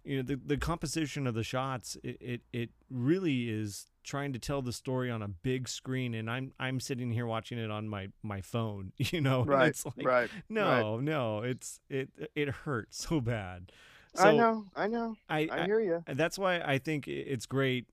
[0.05, 4.39] you know the, the composition of the shots it, it it really is trying to
[4.39, 7.89] tell the story on a big screen and i'm i'm sitting here watching it on
[7.89, 10.31] my my phone you know and right, it's like right.
[10.49, 13.71] no, no, it's it it hurts so bad.
[14.15, 16.03] So I know, I know, I, I I- hear you.
[16.07, 17.87] that's why I think it's great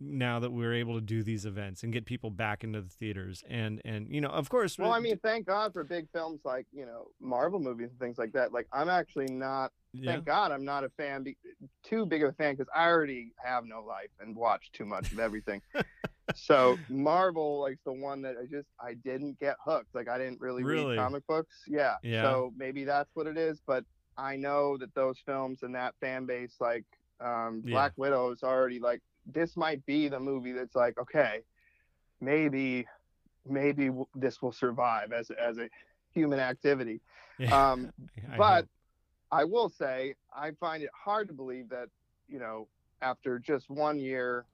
[0.00, 3.44] now that we're able to do these events and get people back into the theaters
[3.48, 6.66] and and you know of course well i mean thank god for big films like
[6.72, 10.12] you know marvel movies and things like that like i'm actually not yeah.
[10.12, 11.36] thank god i'm not a fan be,
[11.82, 15.12] too big of a fan because i already have no life and watch too much
[15.12, 15.60] of everything
[16.34, 20.40] so marvel like the one that i just i didn't get hooked like i didn't
[20.40, 20.96] really, really?
[20.96, 21.96] read comic books yeah.
[22.02, 23.84] yeah so maybe that's what it is but
[24.16, 26.84] i know that those films and that fan base like
[27.22, 27.72] um, yeah.
[27.72, 31.40] Black Widow is already like this might be the movie that's like okay,
[32.20, 32.86] maybe
[33.48, 35.68] maybe w- this will survive as as a
[36.12, 37.00] human activity.
[37.38, 37.70] Yeah.
[37.70, 37.92] Um,
[38.32, 38.68] I but hope.
[39.32, 41.88] I will say I find it hard to believe that
[42.28, 42.68] you know
[43.02, 44.46] after just one year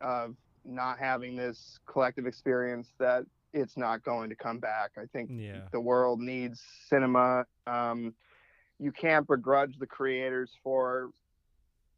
[0.00, 4.92] of not having this collective experience that it's not going to come back.
[4.96, 5.62] I think yeah.
[5.72, 7.44] the world needs cinema.
[7.66, 8.14] Um,
[8.78, 11.10] you can't begrudge the creators for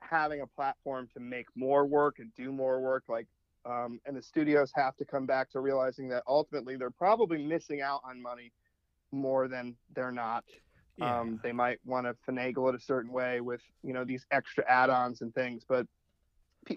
[0.08, 3.26] having a platform to make more work and do more work like
[3.66, 7.80] um, and the studios have to come back to realizing that ultimately they're probably missing
[7.80, 8.52] out on money
[9.10, 10.44] more than they're not
[10.98, 11.20] yeah.
[11.20, 14.64] um, they might want to finagle it a certain way with you know these extra
[14.68, 15.86] add-ons and things but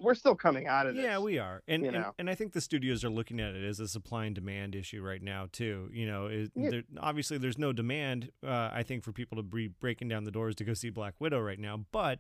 [0.02, 1.04] we're still coming out of this.
[1.04, 1.98] Yeah, we are, and, you know?
[1.98, 4.76] and, and I think the studios are looking at it as a supply and demand
[4.76, 5.90] issue right now too.
[5.94, 6.70] You know, it, yeah.
[6.70, 8.32] there, obviously there's no demand.
[8.46, 11.16] Uh, I think for people to be breaking down the doors to go see Black
[11.20, 12.20] Widow right now, but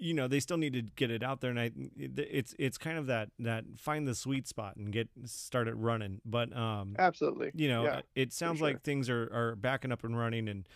[0.00, 2.98] you know they still need to get it out there and i it's it's kind
[2.98, 7.68] of that that find the sweet spot and get started running but um absolutely you
[7.68, 8.68] know yeah, it sounds sure.
[8.68, 10.66] like things are are backing up and running and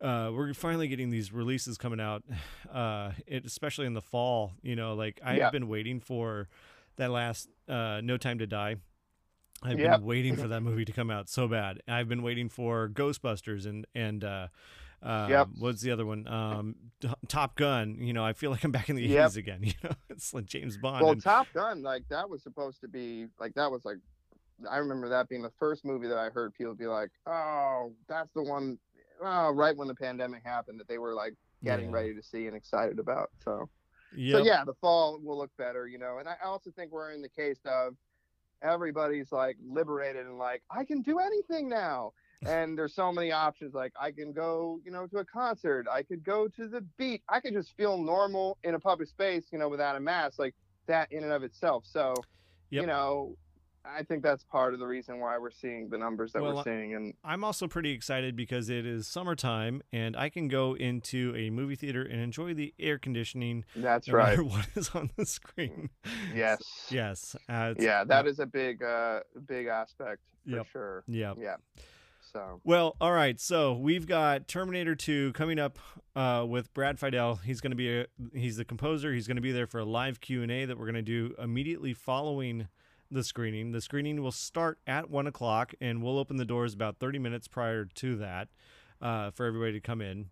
[0.00, 2.24] uh, we're finally getting these releases coming out,
[2.72, 4.52] uh, it, especially in the fall.
[4.60, 6.48] You know, like I have been waiting for
[6.96, 8.76] that last uh, No Time to Die.
[9.62, 11.80] I've been waiting for that movie to come out so bad.
[11.88, 14.22] I've been waiting for Ghostbusters and and
[15.04, 15.48] uh, uh, yep.
[15.58, 16.26] What's the other one?
[16.26, 16.76] Um,
[17.28, 17.98] Top Gun.
[18.00, 19.30] You know, I feel like I'm back in the yep.
[19.30, 19.60] 80s again.
[19.64, 21.02] You know, it's like James Bond.
[21.02, 21.22] Well, and...
[21.22, 23.98] Top Gun, like that was supposed to be like that was like
[24.70, 28.32] I remember that being the first movie that I heard people be like, "Oh, that's
[28.32, 28.78] the one."
[29.22, 31.96] Oh, right when the pandemic happened, that they were like getting yeah.
[31.96, 33.30] ready to see and excited about.
[33.42, 33.68] So,
[34.16, 34.38] yep.
[34.38, 36.18] so yeah, the fall will look better, you know.
[36.18, 37.94] And I also think we're in the case of
[38.62, 42.12] everybody's like liberated and like I can do anything now
[42.46, 46.02] and there's so many options like i can go you know to a concert i
[46.02, 49.58] could go to the beach i could just feel normal in a public space you
[49.58, 50.54] know without a mask like
[50.86, 52.14] that in and of itself so
[52.70, 52.82] yep.
[52.82, 53.36] you know
[53.84, 56.64] I think that's part of the reason why we're seeing the numbers that well, we're
[56.64, 56.94] seeing.
[56.94, 61.50] And I'm also pretty excited because it is summertime and I can go into a
[61.50, 63.64] movie theater and enjoy the air conditioning.
[63.76, 64.40] That's no right.
[64.40, 65.90] what is on the screen?
[66.34, 66.62] Yes.
[66.90, 67.36] yes.
[67.48, 70.66] Uh, yeah, that uh, is a big, uh, big aspect for yep.
[70.72, 71.04] sure.
[71.06, 71.34] Yeah.
[71.38, 71.56] Yeah.
[72.34, 73.38] So well, all right.
[73.38, 75.78] So we've got Terminator 2 coming up
[76.16, 77.40] uh, with Brad Fiedel.
[77.42, 79.12] He's going to be a, he's the composer.
[79.12, 81.02] He's going to be there for a live Q and A that we're going to
[81.02, 82.66] do immediately following
[83.08, 83.70] the screening.
[83.70, 87.46] The screening will start at one o'clock, and we'll open the doors about 30 minutes
[87.46, 88.48] prior to that
[89.00, 90.30] uh, for everybody to come in.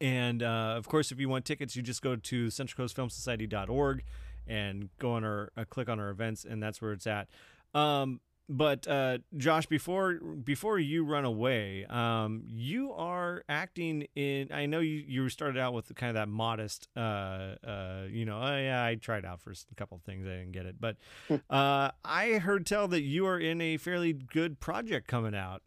[0.00, 4.02] And uh, of course, if you want tickets, you just go to CentralCoastFilmSociety.org
[4.48, 7.28] and go on our uh, click on our events, and that's where it's at.
[7.74, 8.18] Um,
[8.52, 14.52] but uh, Josh, before before you run away, um, you are acting in.
[14.52, 18.38] I know you, you started out with kind of that modest, uh, uh, you know,
[18.42, 20.96] oh, yeah, I tried out for a couple of things, I didn't get it, but
[21.28, 21.36] hmm.
[21.48, 25.62] uh, I heard tell that you are in a fairly good project coming out.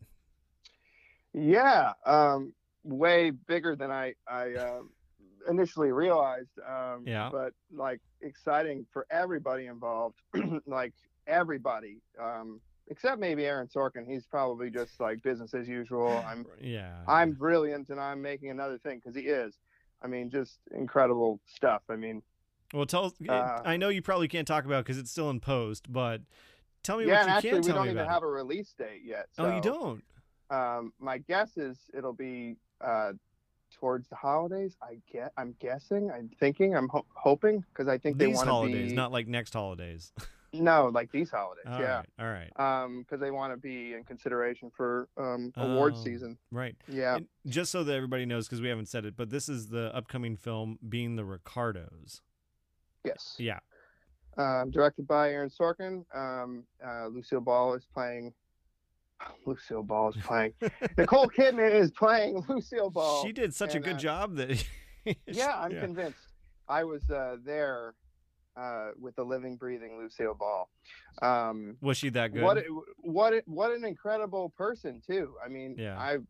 [1.34, 4.82] Yeah, um, way bigger than I I uh,
[5.50, 6.60] initially realized.
[6.60, 10.20] Um, yeah, but like exciting for everybody involved.
[10.68, 10.94] like
[11.26, 11.98] everybody.
[12.22, 14.08] Um, except maybe Aaron Sorkin.
[14.08, 16.24] He's probably just like business as usual.
[16.28, 16.94] I'm yeah.
[17.08, 19.56] I'm brilliant and I'm making another thing because he is.
[20.02, 21.82] I mean, just incredible stuff.
[21.90, 22.22] I mean,
[22.74, 23.14] well, tell.
[23.28, 26.22] Uh, I know you probably can't talk about because it's still in post, but
[26.84, 27.82] tell me yeah, what you actually, can tell me about.
[27.82, 28.10] we don't even it.
[28.14, 29.28] have a release date yet.
[29.32, 30.04] So, oh, you don't.
[30.50, 33.14] Um, my guess is it'll be uh,
[33.80, 34.76] towards the holidays.
[34.82, 35.32] I get.
[35.38, 36.12] I'm guessing.
[36.12, 36.76] I'm thinking.
[36.76, 39.54] I'm ho- hoping because I think These they want to be be not like next
[39.54, 40.12] holidays.
[40.60, 41.66] No, like these holidays.
[41.68, 41.98] All yeah.
[41.98, 42.84] Right, all right.
[42.84, 46.38] Um, because they want to be in consideration for um award oh, season.
[46.52, 46.76] Right.
[46.88, 47.16] Yeah.
[47.16, 49.96] And just so that everybody knows, because we haven't said it, but this is the
[49.96, 52.22] upcoming film being the Ricardos.
[53.04, 53.36] Yes.
[53.38, 53.60] Yeah.
[54.38, 56.04] Um, directed by Aaron Sorkin.
[56.14, 58.34] Um, uh, Lucille Ball is playing.
[59.46, 60.54] Lucille Ball is playing.
[60.98, 63.24] Nicole Kidman is playing Lucille Ball.
[63.24, 64.64] She did such and, a good uh, job that.
[65.28, 65.82] yeah, I'm yeah.
[65.82, 66.20] convinced.
[66.68, 67.94] I was uh, there
[68.58, 70.70] uh, with the living, breathing Lucille Ball.
[71.22, 72.44] Um, was she that good?
[72.44, 72.64] What
[72.98, 75.36] what what an incredible person too.
[75.44, 76.00] I mean, yeah.
[76.00, 76.26] I've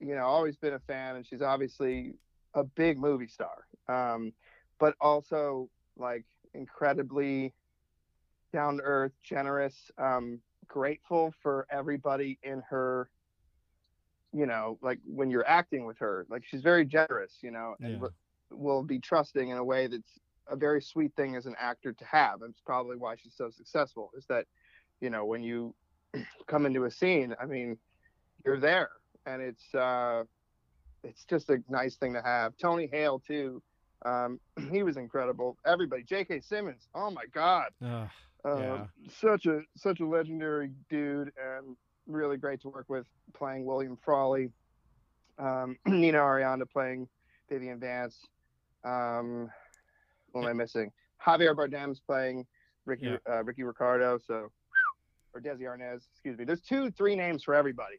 [0.00, 2.14] you know always been a fan, and she's obviously
[2.54, 4.32] a big movie star, um,
[4.78, 7.52] but also like incredibly
[8.52, 13.08] down to earth, generous, um, grateful for everybody in her.
[14.34, 17.38] You know, like when you're acting with her, like she's very generous.
[17.42, 18.08] You know, and Yeah.
[18.50, 22.04] will be trusting in a way that's a very sweet thing as an actor to
[22.04, 22.42] have.
[22.42, 24.10] And it's probably why she's so successful.
[24.16, 24.46] Is that,
[25.00, 25.74] you know, when you
[26.46, 27.78] come into a scene, I mean,
[28.44, 28.90] you're there,
[29.26, 30.24] and it's uh,
[31.04, 32.56] it's just a nice thing to have.
[32.60, 33.62] Tony Hale too.
[34.04, 34.40] Um,
[34.72, 35.56] he was incredible.
[35.64, 36.40] Everybody, J.K.
[36.40, 36.88] Simmons.
[36.94, 38.08] Oh my God, Ugh,
[38.44, 38.86] uh, Yeah.
[39.20, 41.76] such a such a legendary dude, and
[42.06, 43.06] really great to work with.
[43.32, 44.50] Playing William Frawley,
[45.38, 47.08] um, Nina Arianda playing
[47.48, 48.18] Vivian Vance.
[48.84, 49.48] Um,
[50.32, 50.90] what am I missing?
[51.24, 52.46] Javier Bardem's playing
[52.86, 53.16] Ricky Yeah.
[53.30, 54.18] uh, Ricky Ricardo.
[54.26, 54.50] So,
[55.34, 56.02] or Desi Arnaz.
[56.12, 56.44] Excuse me.
[56.44, 57.96] There's two, three names for everybody.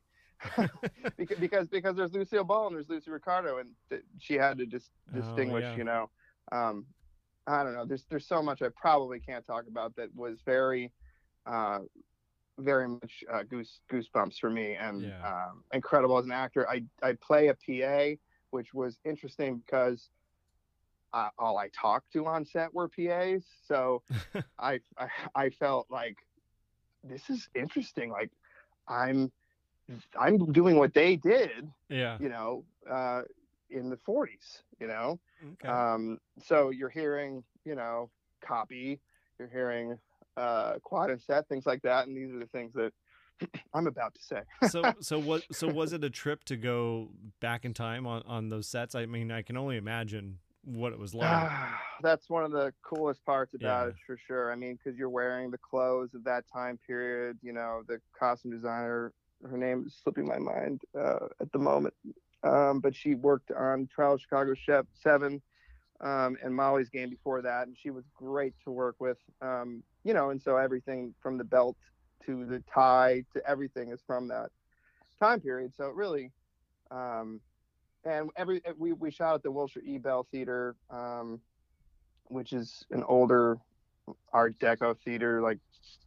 [1.17, 4.65] because, because because there's Lucille Ball and there's Lucy Ricardo, and th- she had to
[4.65, 5.63] just Oh, distinguish.
[5.63, 5.76] yeah.
[5.78, 6.10] You know,
[6.52, 6.86] um,
[7.48, 7.86] I don't know.
[7.86, 10.91] There's there's so much I probably can't talk about that was very,
[11.46, 11.80] uh,
[12.60, 15.46] very much uh, goose goosebumps for me, and Yeah.
[15.50, 16.69] um, incredible as an actor.
[16.69, 18.19] I I play a PA,
[18.52, 20.10] which was interesting because.
[21.13, 24.02] Uh, all I talked to on set were PAs, so
[24.60, 26.17] I, I I felt like
[27.04, 28.10] this is interesting.
[28.10, 28.32] Like
[28.88, 29.32] I'm
[30.17, 32.17] I'm doing what they did, yeah.
[32.19, 33.21] you know, uh,
[33.69, 35.19] in the 40s, you know.
[35.54, 35.67] Okay.
[35.67, 38.10] Um, so you're hearing, you know,
[38.41, 38.99] copy,
[39.39, 39.97] you're hearing
[40.38, 42.93] uh, quad and set, things like that, and these are the things that
[43.73, 44.41] I'm about to say.
[44.69, 48.49] so so what so was it a trip to go back in time on on
[48.49, 48.95] those sets?
[48.95, 51.49] I mean, I can only imagine what it was like.
[52.02, 53.89] That's one of the coolest parts about Yeah.
[53.89, 54.52] it for sure.
[54.52, 57.38] I mean, because you're wearing the clothes of that time period.
[57.41, 59.13] You know, the costume designer,
[59.49, 61.93] her name is slipping my mind uh, at the moment,
[62.43, 65.41] um, but she worked on Trial of Chicago Chef Seven
[66.02, 69.17] um, and Molly's Game before that, and she was great to work with.
[69.41, 71.78] Um, you know, and so everything from the belt
[72.26, 74.49] to the tie to everything is from that
[75.19, 75.73] time period.
[75.76, 76.32] So it really.
[76.91, 77.41] Um,
[78.05, 81.39] and every we, we shot at the Wilshire E Bell Theater, um,
[82.25, 83.57] which is an older
[84.33, 85.59] Art Deco theater, like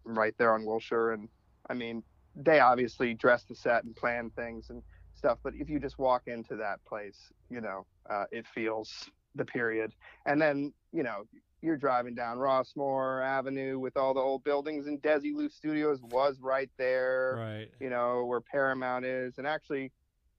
[0.04, 1.12] right there on Wilshire.
[1.12, 1.28] And
[1.70, 2.02] I mean,
[2.34, 4.82] they obviously dress the set and plan things and
[5.14, 9.44] stuff, but if you just walk into that place, you know, uh, it feels the
[9.44, 9.92] period.
[10.26, 11.24] And then you know,
[11.62, 16.70] you're driving down Rossmore Avenue with all the old buildings, and Desilu Studios was right
[16.76, 17.70] there Right.
[17.80, 19.38] you know, where Paramount is.
[19.38, 19.92] And actually,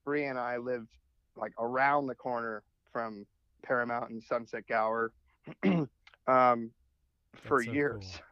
[0.06, 0.90] Bree and I lived
[1.38, 3.26] like around the corner from
[3.64, 5.12] Paramount and Sunset Gower
[6.28, 6.72] um,
[7.44, 7.94] for so years.
[8.04, 8.24] cool.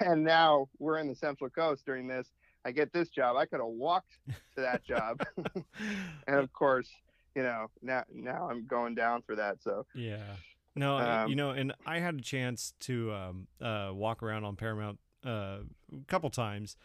[0.00, 2.28] And now we're in the Central Coast during this.
[2.64, 3.36] I get this job.
[3.36, 5.22] I could have walked to that job.
[6.26, 6.90] and of course,
[7.36, 9.62] you know, now now I'm going down for that.
[9.62, 10.34] So Yeah.
[10.74, 14.44] No, I- you Um, know, and I had a chance to um, uh, walk around
[14.44, 15.60] on Paramount uh,
[15.92, 16.76] a couple times,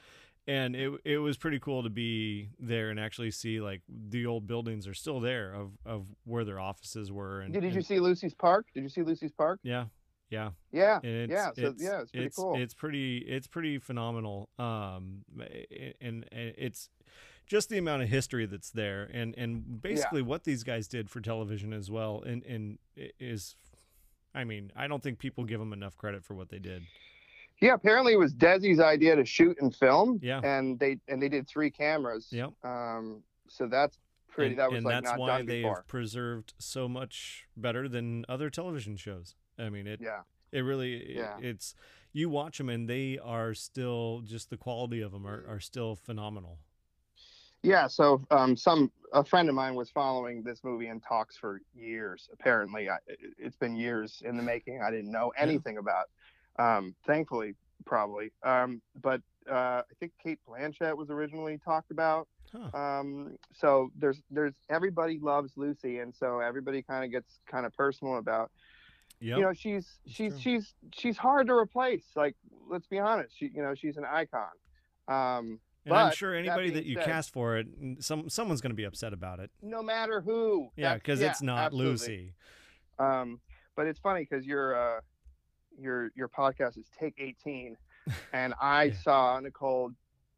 [0.47, 4.47] and it it was pretty cool to be there and actually see like the old
[4.47, 7.41] buildings are still there of, of where their offices were.
[7.41, 8.67] And, did, you and- see Lucy's Park?
[8.73, 9.59] Did you see Lucy's Park?
[9.63, 9.85] Yeah,
[10.29, 10.49] yeah.
[10.71, 10.99] Yeah.
[11.03, 11.51] It's, yeah.
[11.55, 12.55] So it's, yeah, it's pretty it's, cool.
[12.57, 14.49] It's pretty it's pretty phenomenal.
[14.59, 15.23] Um,
[16.01, 16.89] and, and it's
[17.45, 21.21] just the amount of history that's there, and and basically what these guys did for
[21.21, 22.79] television as well, and and
[23.19, 23.55] is,
[24.33, 26.83] I mean, I don't think people give them enough credit for what they did.
[27.63, 30.19] Yeah, apparently it was Desi's idea to shoot and film.
[30.21, 30.41] Yeah.
[30.43, 32.27] And they and they did three cameras.
[32.29, 32.51] Yep.
[32.65, 33.97] Um, so that's
[34.27, 34.49] pretty.
[34.51, 35.85] and, that was and like that's not why they've before.
[35.87, 39.35] preserved so much better than other television shows.
[39.57, 40.23] I mean, it Yeah.
[40.51, 41.37] it really it- Yeah.
[41.39, 41.73] it's
[42.11, 45.95] you watch them and they are still just the quality of them are, are still
[45.95, 46.59] phenomenal.
[47.61, 47.87] Yeah.
[47.87, 52.27] So um, some a friend of mine was following this movie in talks for years.
[52.33, 54.81] Apparently, I, it- it's been years in the making.
[54.85, 56.07] I didn't know anything about.
[56.59, 58.31] Um, thankfully, probably.
[58.43, 62.27] Um, but uh, I think Cate Blanchett was originally talked about.
[62.51, 62.77] Huh.
[62.77, 67.73] Um, so there's there's everybody loves Lucy, and so everybody kind of gets kind of
[67.73, 68.51] personal about
[69.19, 69.37] Yep.
[69.37, 72.35] you know she's she's she's she's hard to replace like
[72.69, 74.49] let's be honest she you know she's an icon
[75.07, 77.67] um And I'm But sure anybody that, being you said- cast for it,
[77.99, 79.49] some someone's going to be upset about it.
[79.61, 81.89] no matter who Yeah, because it's not absolutely.
[81.91, 82.33] Lucy.
[82.99, 83.39] um
[83.77, 84.99] but it's funny because your uh
[85.79, 87.75] your your podcast is take 18
[88.33, 88.93] and i Yeah.
[89.01, 89.91] saw Nicole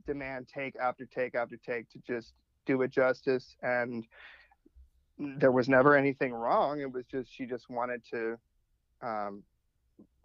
[0.08, 2.34] Kidman take after take after take to just
[2.66, 4.06] do it justice and
[5.18, 8.38] there was never anything wrong it was just she just wanted to
[9.02, 9.44] um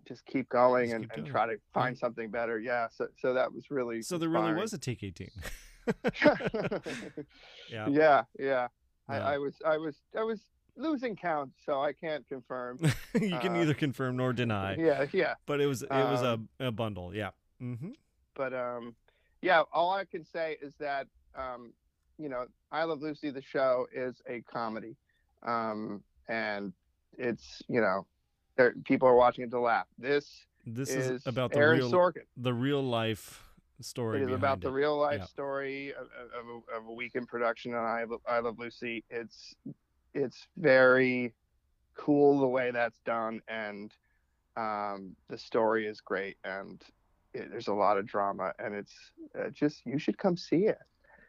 [0.09, 3.35] just keep going Just and, keep and try to find something better yeah so so
[3.35, 5.29] that was really So there really was a take 18.
[5.87, 6.81] inspiring.
[7.71, 7.89] yeah.
[7.89, 8.69] yeah yeah
[9.09, 9.27] I, Yeah.
[9.27, 10.41] I was i was i was
[10.77, 12.79] losing count so i can't confirm
[13.14, 14.75] you can Uh, neither confirm nor deny.
[14.77, 17.14] yeah yeah But it was it was a, Um, a bundle.
[17.14, 17.31] Yeah.
[17.62, 17.91] Mm-hmm.
[18.35, 18.95] But um,
[19.43, 21.07] yeah, all I can say is that
[21.37, 21.73] um,
[22.18, 24.97] you know, I Love Lucy, the show, is a comedy,
[25.43, 26.73] um, and
[27.18, 28.07] it's you know,
[28.57, 29.87] there, people are watching it to laugh.
[29.99, 32.25] This This is, is, about the Aaron real Sorkin.
[32.37, 33.43] the real life
[33.81, 34.21] story.
[34.23, 35.27] It is about behind the real life Yeah.
[35.27, 36.07] story of,
[36.39, 39.05] of, a, of a weekend production on I, I Love Lucy.
[39.11, 39.55] It's
[40.15, 41.35] it's very
[41.97, 43.93] cool the way that's done, and
[44.57, 46.83] um, the story is great, and
[47.35, 48.95] it, there's a lot of drama, and it's
[49.39, 50.79] uh, just you should come see it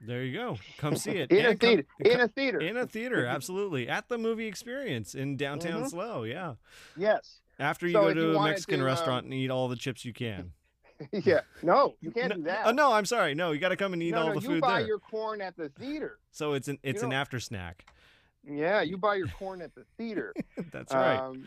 [0.06, 0.58] There you go.
[0.80, 1.86] Come see it in a And come- theater.
[2.04, 2.60] come- In a theater.
[2.60, 3.88] in a theater, absolutely.
[3.88, 5.90] At the movie experience in downtown Mhm.
[5.92, 6.56] SLO, yeah.
[6.98, 7.42] yes.
[7.60, 9.68] After you So go if you to a Mexican to, um, restaurant and eat all
[9.68, 10.54] the chips you can.
[11.12, 11.42] yeah.
[11.62, 12.66] No, you can't no, do that.
[12.66, 13.36] Oh, no, I'm sorry.
[13.36, 14.88] No, you got to come and eat no, all no, the you food buy there.
[14.88, 16.18] your corn at the theater.
[16.32, 17.86] So it's an it's an don't- after snack.
[18.46, 20.34] Yeah, you buy your corn at the theater.
[20.72, 21.20] That's right.
[21.20, 21.46] Um,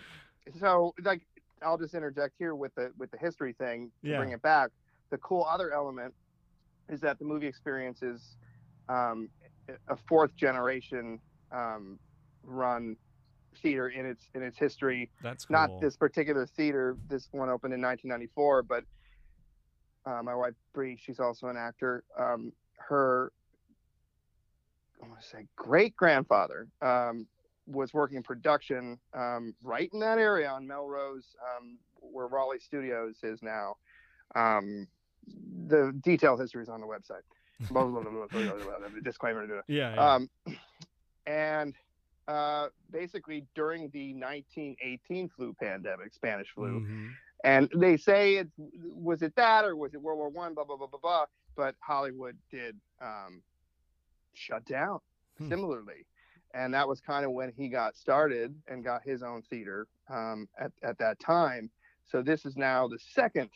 [0.58, 1.22] so, like,
[1.62, 4.18] I'll just interject here with the with the history thing to Yeah.
[4.18, 4.70] bring it back.
[5.10, 6.14] The cool other element
[6.88, 8.36] is that the movie experience is
[8.88, 9.28] um,
[9.88, 11.20] a fourth generation
[11.50, 11.98] um,
[12.42, 12.96] run
[13.62, 15.10] theater in its in its history.
[15.22, 15.56] That's cool.
[15.56, 16.96] Not this particular theater.
[17.08, 18.84] This one opened in 1994, but
[20.06, 22.04] uh, my wife Bree, she's also an actor.
[22.18, 23.32] Um, her,
[25.02, 27.26] I want to say, great grandfather um,
[27.66, 33.16] was working in production um, right in that area on Melrose, um, where Raleigh Studios
[33.22, 33.76] is now.
[34.34, 34.86] Um,
[35.66, 37.22] the detailed history is on the website.
[37.70, 38.26] Blah, blah, blah,
[39.02, 39.62] Disclaimer.
[39.68, 39.94] Yeah.
[39.94, 40.14] yeah.
[40.14, 40.28] um,
[41.26, 41.74] and
[42.28, 47.10] uh, basically during the 1918 flu pandemic, Spanish flu, Mhm.
[47.44, 48.48] and they say it
[48.92, 50.54] was it that or was it World War One?
[50.54, 51.26] Blah blah blah blah blah.
[51.56, 53.42] But Hollywood did um,
[54.34, 54.98] shut down
[55.38, 55.48] Hmm.
[55.48, 56.06] similarly,
[56.54, 60.48] and that was kind of when he got started and got his own theater um,
[60.60, 61.70] at at that time.
[62.04, 63.50] So this is now the second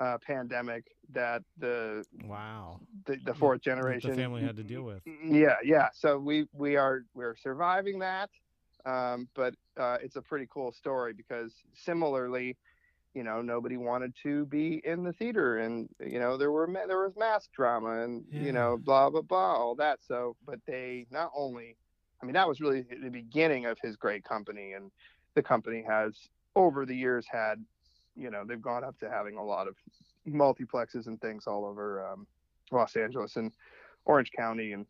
[0.00, 2.80] uh, pandemic that the Wow.
[3.06, 5.02] the, the fourth generation the family had to deal with.
[5.06, 8.28] yeah yeah so we we are we're surviving that
[8.84, 12.56] um, but uh, it's a pretty cool story because similarly
[13.16, 17.02] you know nobody wanted to be in the theater and you know there were there
[17.02, 21.30] was mask drama and you know blah blah blah all that so but they not
[21.34, 21.76] only
[22.22, 24.90] i mean that was really the beginning of his great company and
[25.34, 27.64] the company has over the years had
[28.16, 29.76] you know they've gone up to having a lot of
[30.28, 32.26] multiplexes and things all over um,
[32.70, 33.50] los angeles and
[34.04, 34.84] orange county and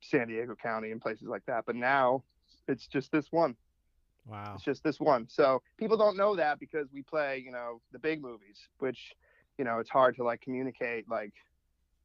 [0.00, 2.20] san diego county and places like that but now
[2.66, 3.54] it's just this one
[4.26, 4.54] Wow.
[4.54, 5.28] it's just this one.
[5.28, 9.12] So people don't know that because we play, you know, the big movies, which,
[9.58, 11.08] you know, it's hard to like communicate.
[11.08, 11.32] Like,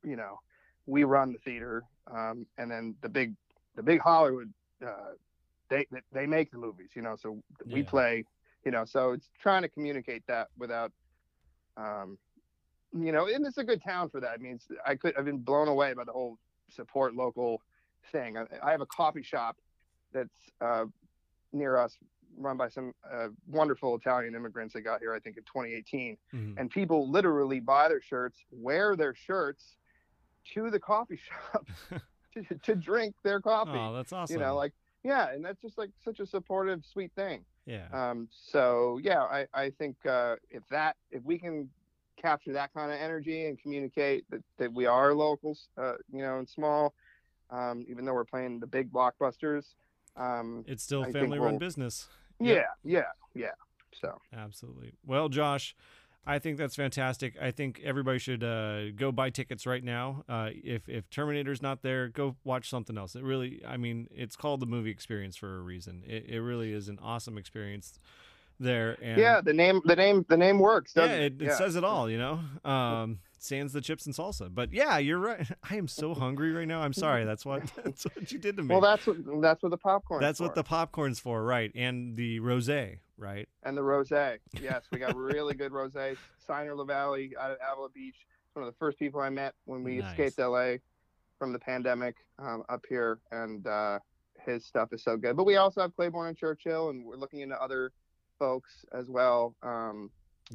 [0.03, 0.39] you know,
[0.85, 3.35] we run the theater, um, and then the big,
[3.75, 4.51] the big Hollywood,
[4.85, 5.13] uh,
[5.69, 7.15] they they make the movies, you know.
[7.15, 7.89] So we Yeah.
[7.89, 8.25] play,
[8.65, 8.85] you know.
[8.85, 10.91] So it's trying to communicate that without,
[11.77, 12.17] um,
[12.93, 14.31] you know, and it's a good town for that.
[14.31, 16.37] I mean, it's, I could I've been blown away by the whole
[16.69, 17.61] support local
[18.11, 18.37] thing.
[18.37, 19.57] I, I have a coffee shop
[20.11, 20.85] that's uh,
[21.53, 21.97] near us,
[22.37, 26.17] run by some uh, wonderful Italian immigrants that got here, I think, in 2018.
[26.33, 26.55] Mhm.
[26.57, 29.75] And people literally buy their shirts, wear their shirts
[30.53, 31.17] to the coffee
[31.51, 31.67] shop
[32.33, 33.71] to, to drink their coffee.
[33.77, 34.33] Oh, that's awesome.
[34.35, 34.73] you know, like
[35.03, 37.45] yeah, and that's just like such a supportive, sweet thing.
[37.65, 37.87] yeah.
[37.93, 41.69] Um, so yeah, I, I think uh, if that if we can
[42.17, 46.37] capture that kind of energy and communicate that, that we are locals, uh, you know,
[46.39, 46.93] and small,
[47.49, 49.73] um, even though we're playing the big blockbusters.
[50.19, 52.07] Um, it's still family run we'll- business.
[52.39, 53.03] yeah, yeah,
[53.33, 53.51] yeah.
[53.99, 54.93] So Absolutely.
[55.05, 55.75] Well, Josh,
[56.25, 57.35] I think that's fantastic.
[57.41, 60.23] I think everybody should uh, go buy tickets right now.
[60.29, 63.15] Uh, if if Terminator's not there, go watch something else.
[63.15, 66.03] It really, I mean, it's called the movie experience for a reason.
[66.05, 67.97] It, it really is an awesome experience
[68.59, 68.97] there.
[69.01, 70.93] And yeah, the name the name the name works.
[70.95, 72.09] yeah, it, it says it all.
[72.09, 72.39] You know,
[72.69, 74.53] um, sans the chips and salsa.
[74.53, 75.47] But yeah, you're right.
[75.69, 76.81] I am so hungry right now.
[76.81, 77.25] I'm sorry.
[77.25, 78.69] That's what that's what you did to me.
[78.73, 80.21] Well, that's what that's what the popcorn.
[80.21, 81.71] that's what the popcorn's for, right?
[81.75, 83.47] And the rosé, right?
[83.63, 84.39] and the rosé.
[84.61, 86.17] Yes, we got really good rosé.
[86.47, 88.15] Sinor-LaVallee out of Avila Beach.
[88.53, 90.11] One of the first people I met when we Nice.
[90.11, 90.75] escaped LA
[91.37, 93.99] from the pandemic um, up here, and uh,
[94.45, 95.37] his stuff is so good.
[95.37, 97.91] But we also have Claiborne and Churchill, and we're looking into other
[98.39, 100.09] folks as well, um,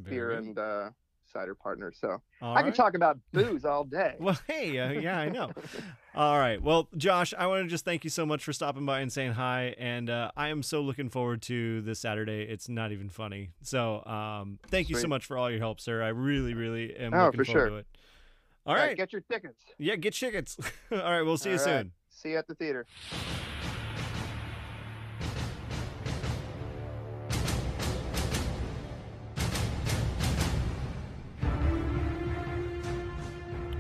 [0.09, 0.39] beer good.
[0.45, 0.91] and uh,
[1.33, 1.99] cider partners.
[2.01, 4.15] So All I could talk about booze all day.
[4.19, 5.53] Well, hey, uh, yeah, I know.
[6.17, 6.63] All right.
[6.63, 9.33] Well, Josh, I want to just thank you so much for stopping by and saying
[9.33, 9.75] hi.
[9.79, 12.43] And uh, I am so looking forward to this Saturday.
[12.43, 13.51] It's not even funny.
[13.63, 16.05] So um, thank you so much for all your help, sir.
[16.05, 17.69] I really, really am Oh, looking for forward sure.
[17.71, 17.87] to it.
[18.65, 18.97] All Yeah, right.
[18.97, 19.59] get your tickets.
[19.77, 20.57] yeah, get tickets.
[20.93, 21.23] all right.
[21.23, 21.81] We'll see you All right.
[21.81, 21.93] soon.
[22.11, 22.87] See you at the theater.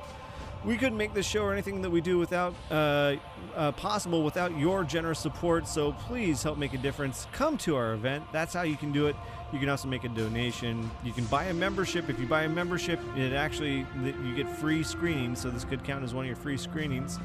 [0.64, 3.16] We couldn't make this show or anything that we do without uh,
[3.56, 5.66] uh, possible without your generous support.
[5.66, 7.26] So please help make a difference.
[7.32, 8.22] Come to our event.
[8.32, 9.16] That's how you can do it.
[9.52, 10.88] You can also make a donation.
[11.02, 12.08] You can buy a membership.
[12.08, 15.40] If you buy a membership, it actually you get free screenings.
[15.40, 17.18] So this could count as one of your free screenings.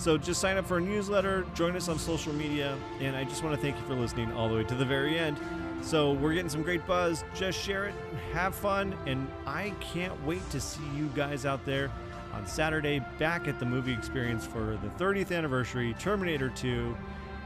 [0.00, 3.44] So just sign up for a newsletter, join us on social media, and I just
[3.44, 5.36] want to thank you for listening all the way to the very end.
[5.82, 7.22] So we're getting some great buzz.
[7.34, 7.94] Just share it,
[8.32, 11.90] have fun, and I can't wait to see you guys out there
[12.32, 16.96] on Saturday back at the movie experience for the 30th anniversary Terminator 2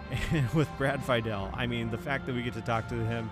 [0.55, 1.51] with Brad Fiedel.
[1.55, 3.31] I mean, the fact that we get to talk to him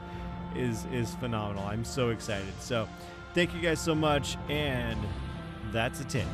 [0.57, 1.64] is is phenomenal.
[1.64, 2.53] I'm so excited.
[2.61, 2.89] So,
[3.35, 4.99] thank you guys so much and
[5.70, 6.27] that's a take.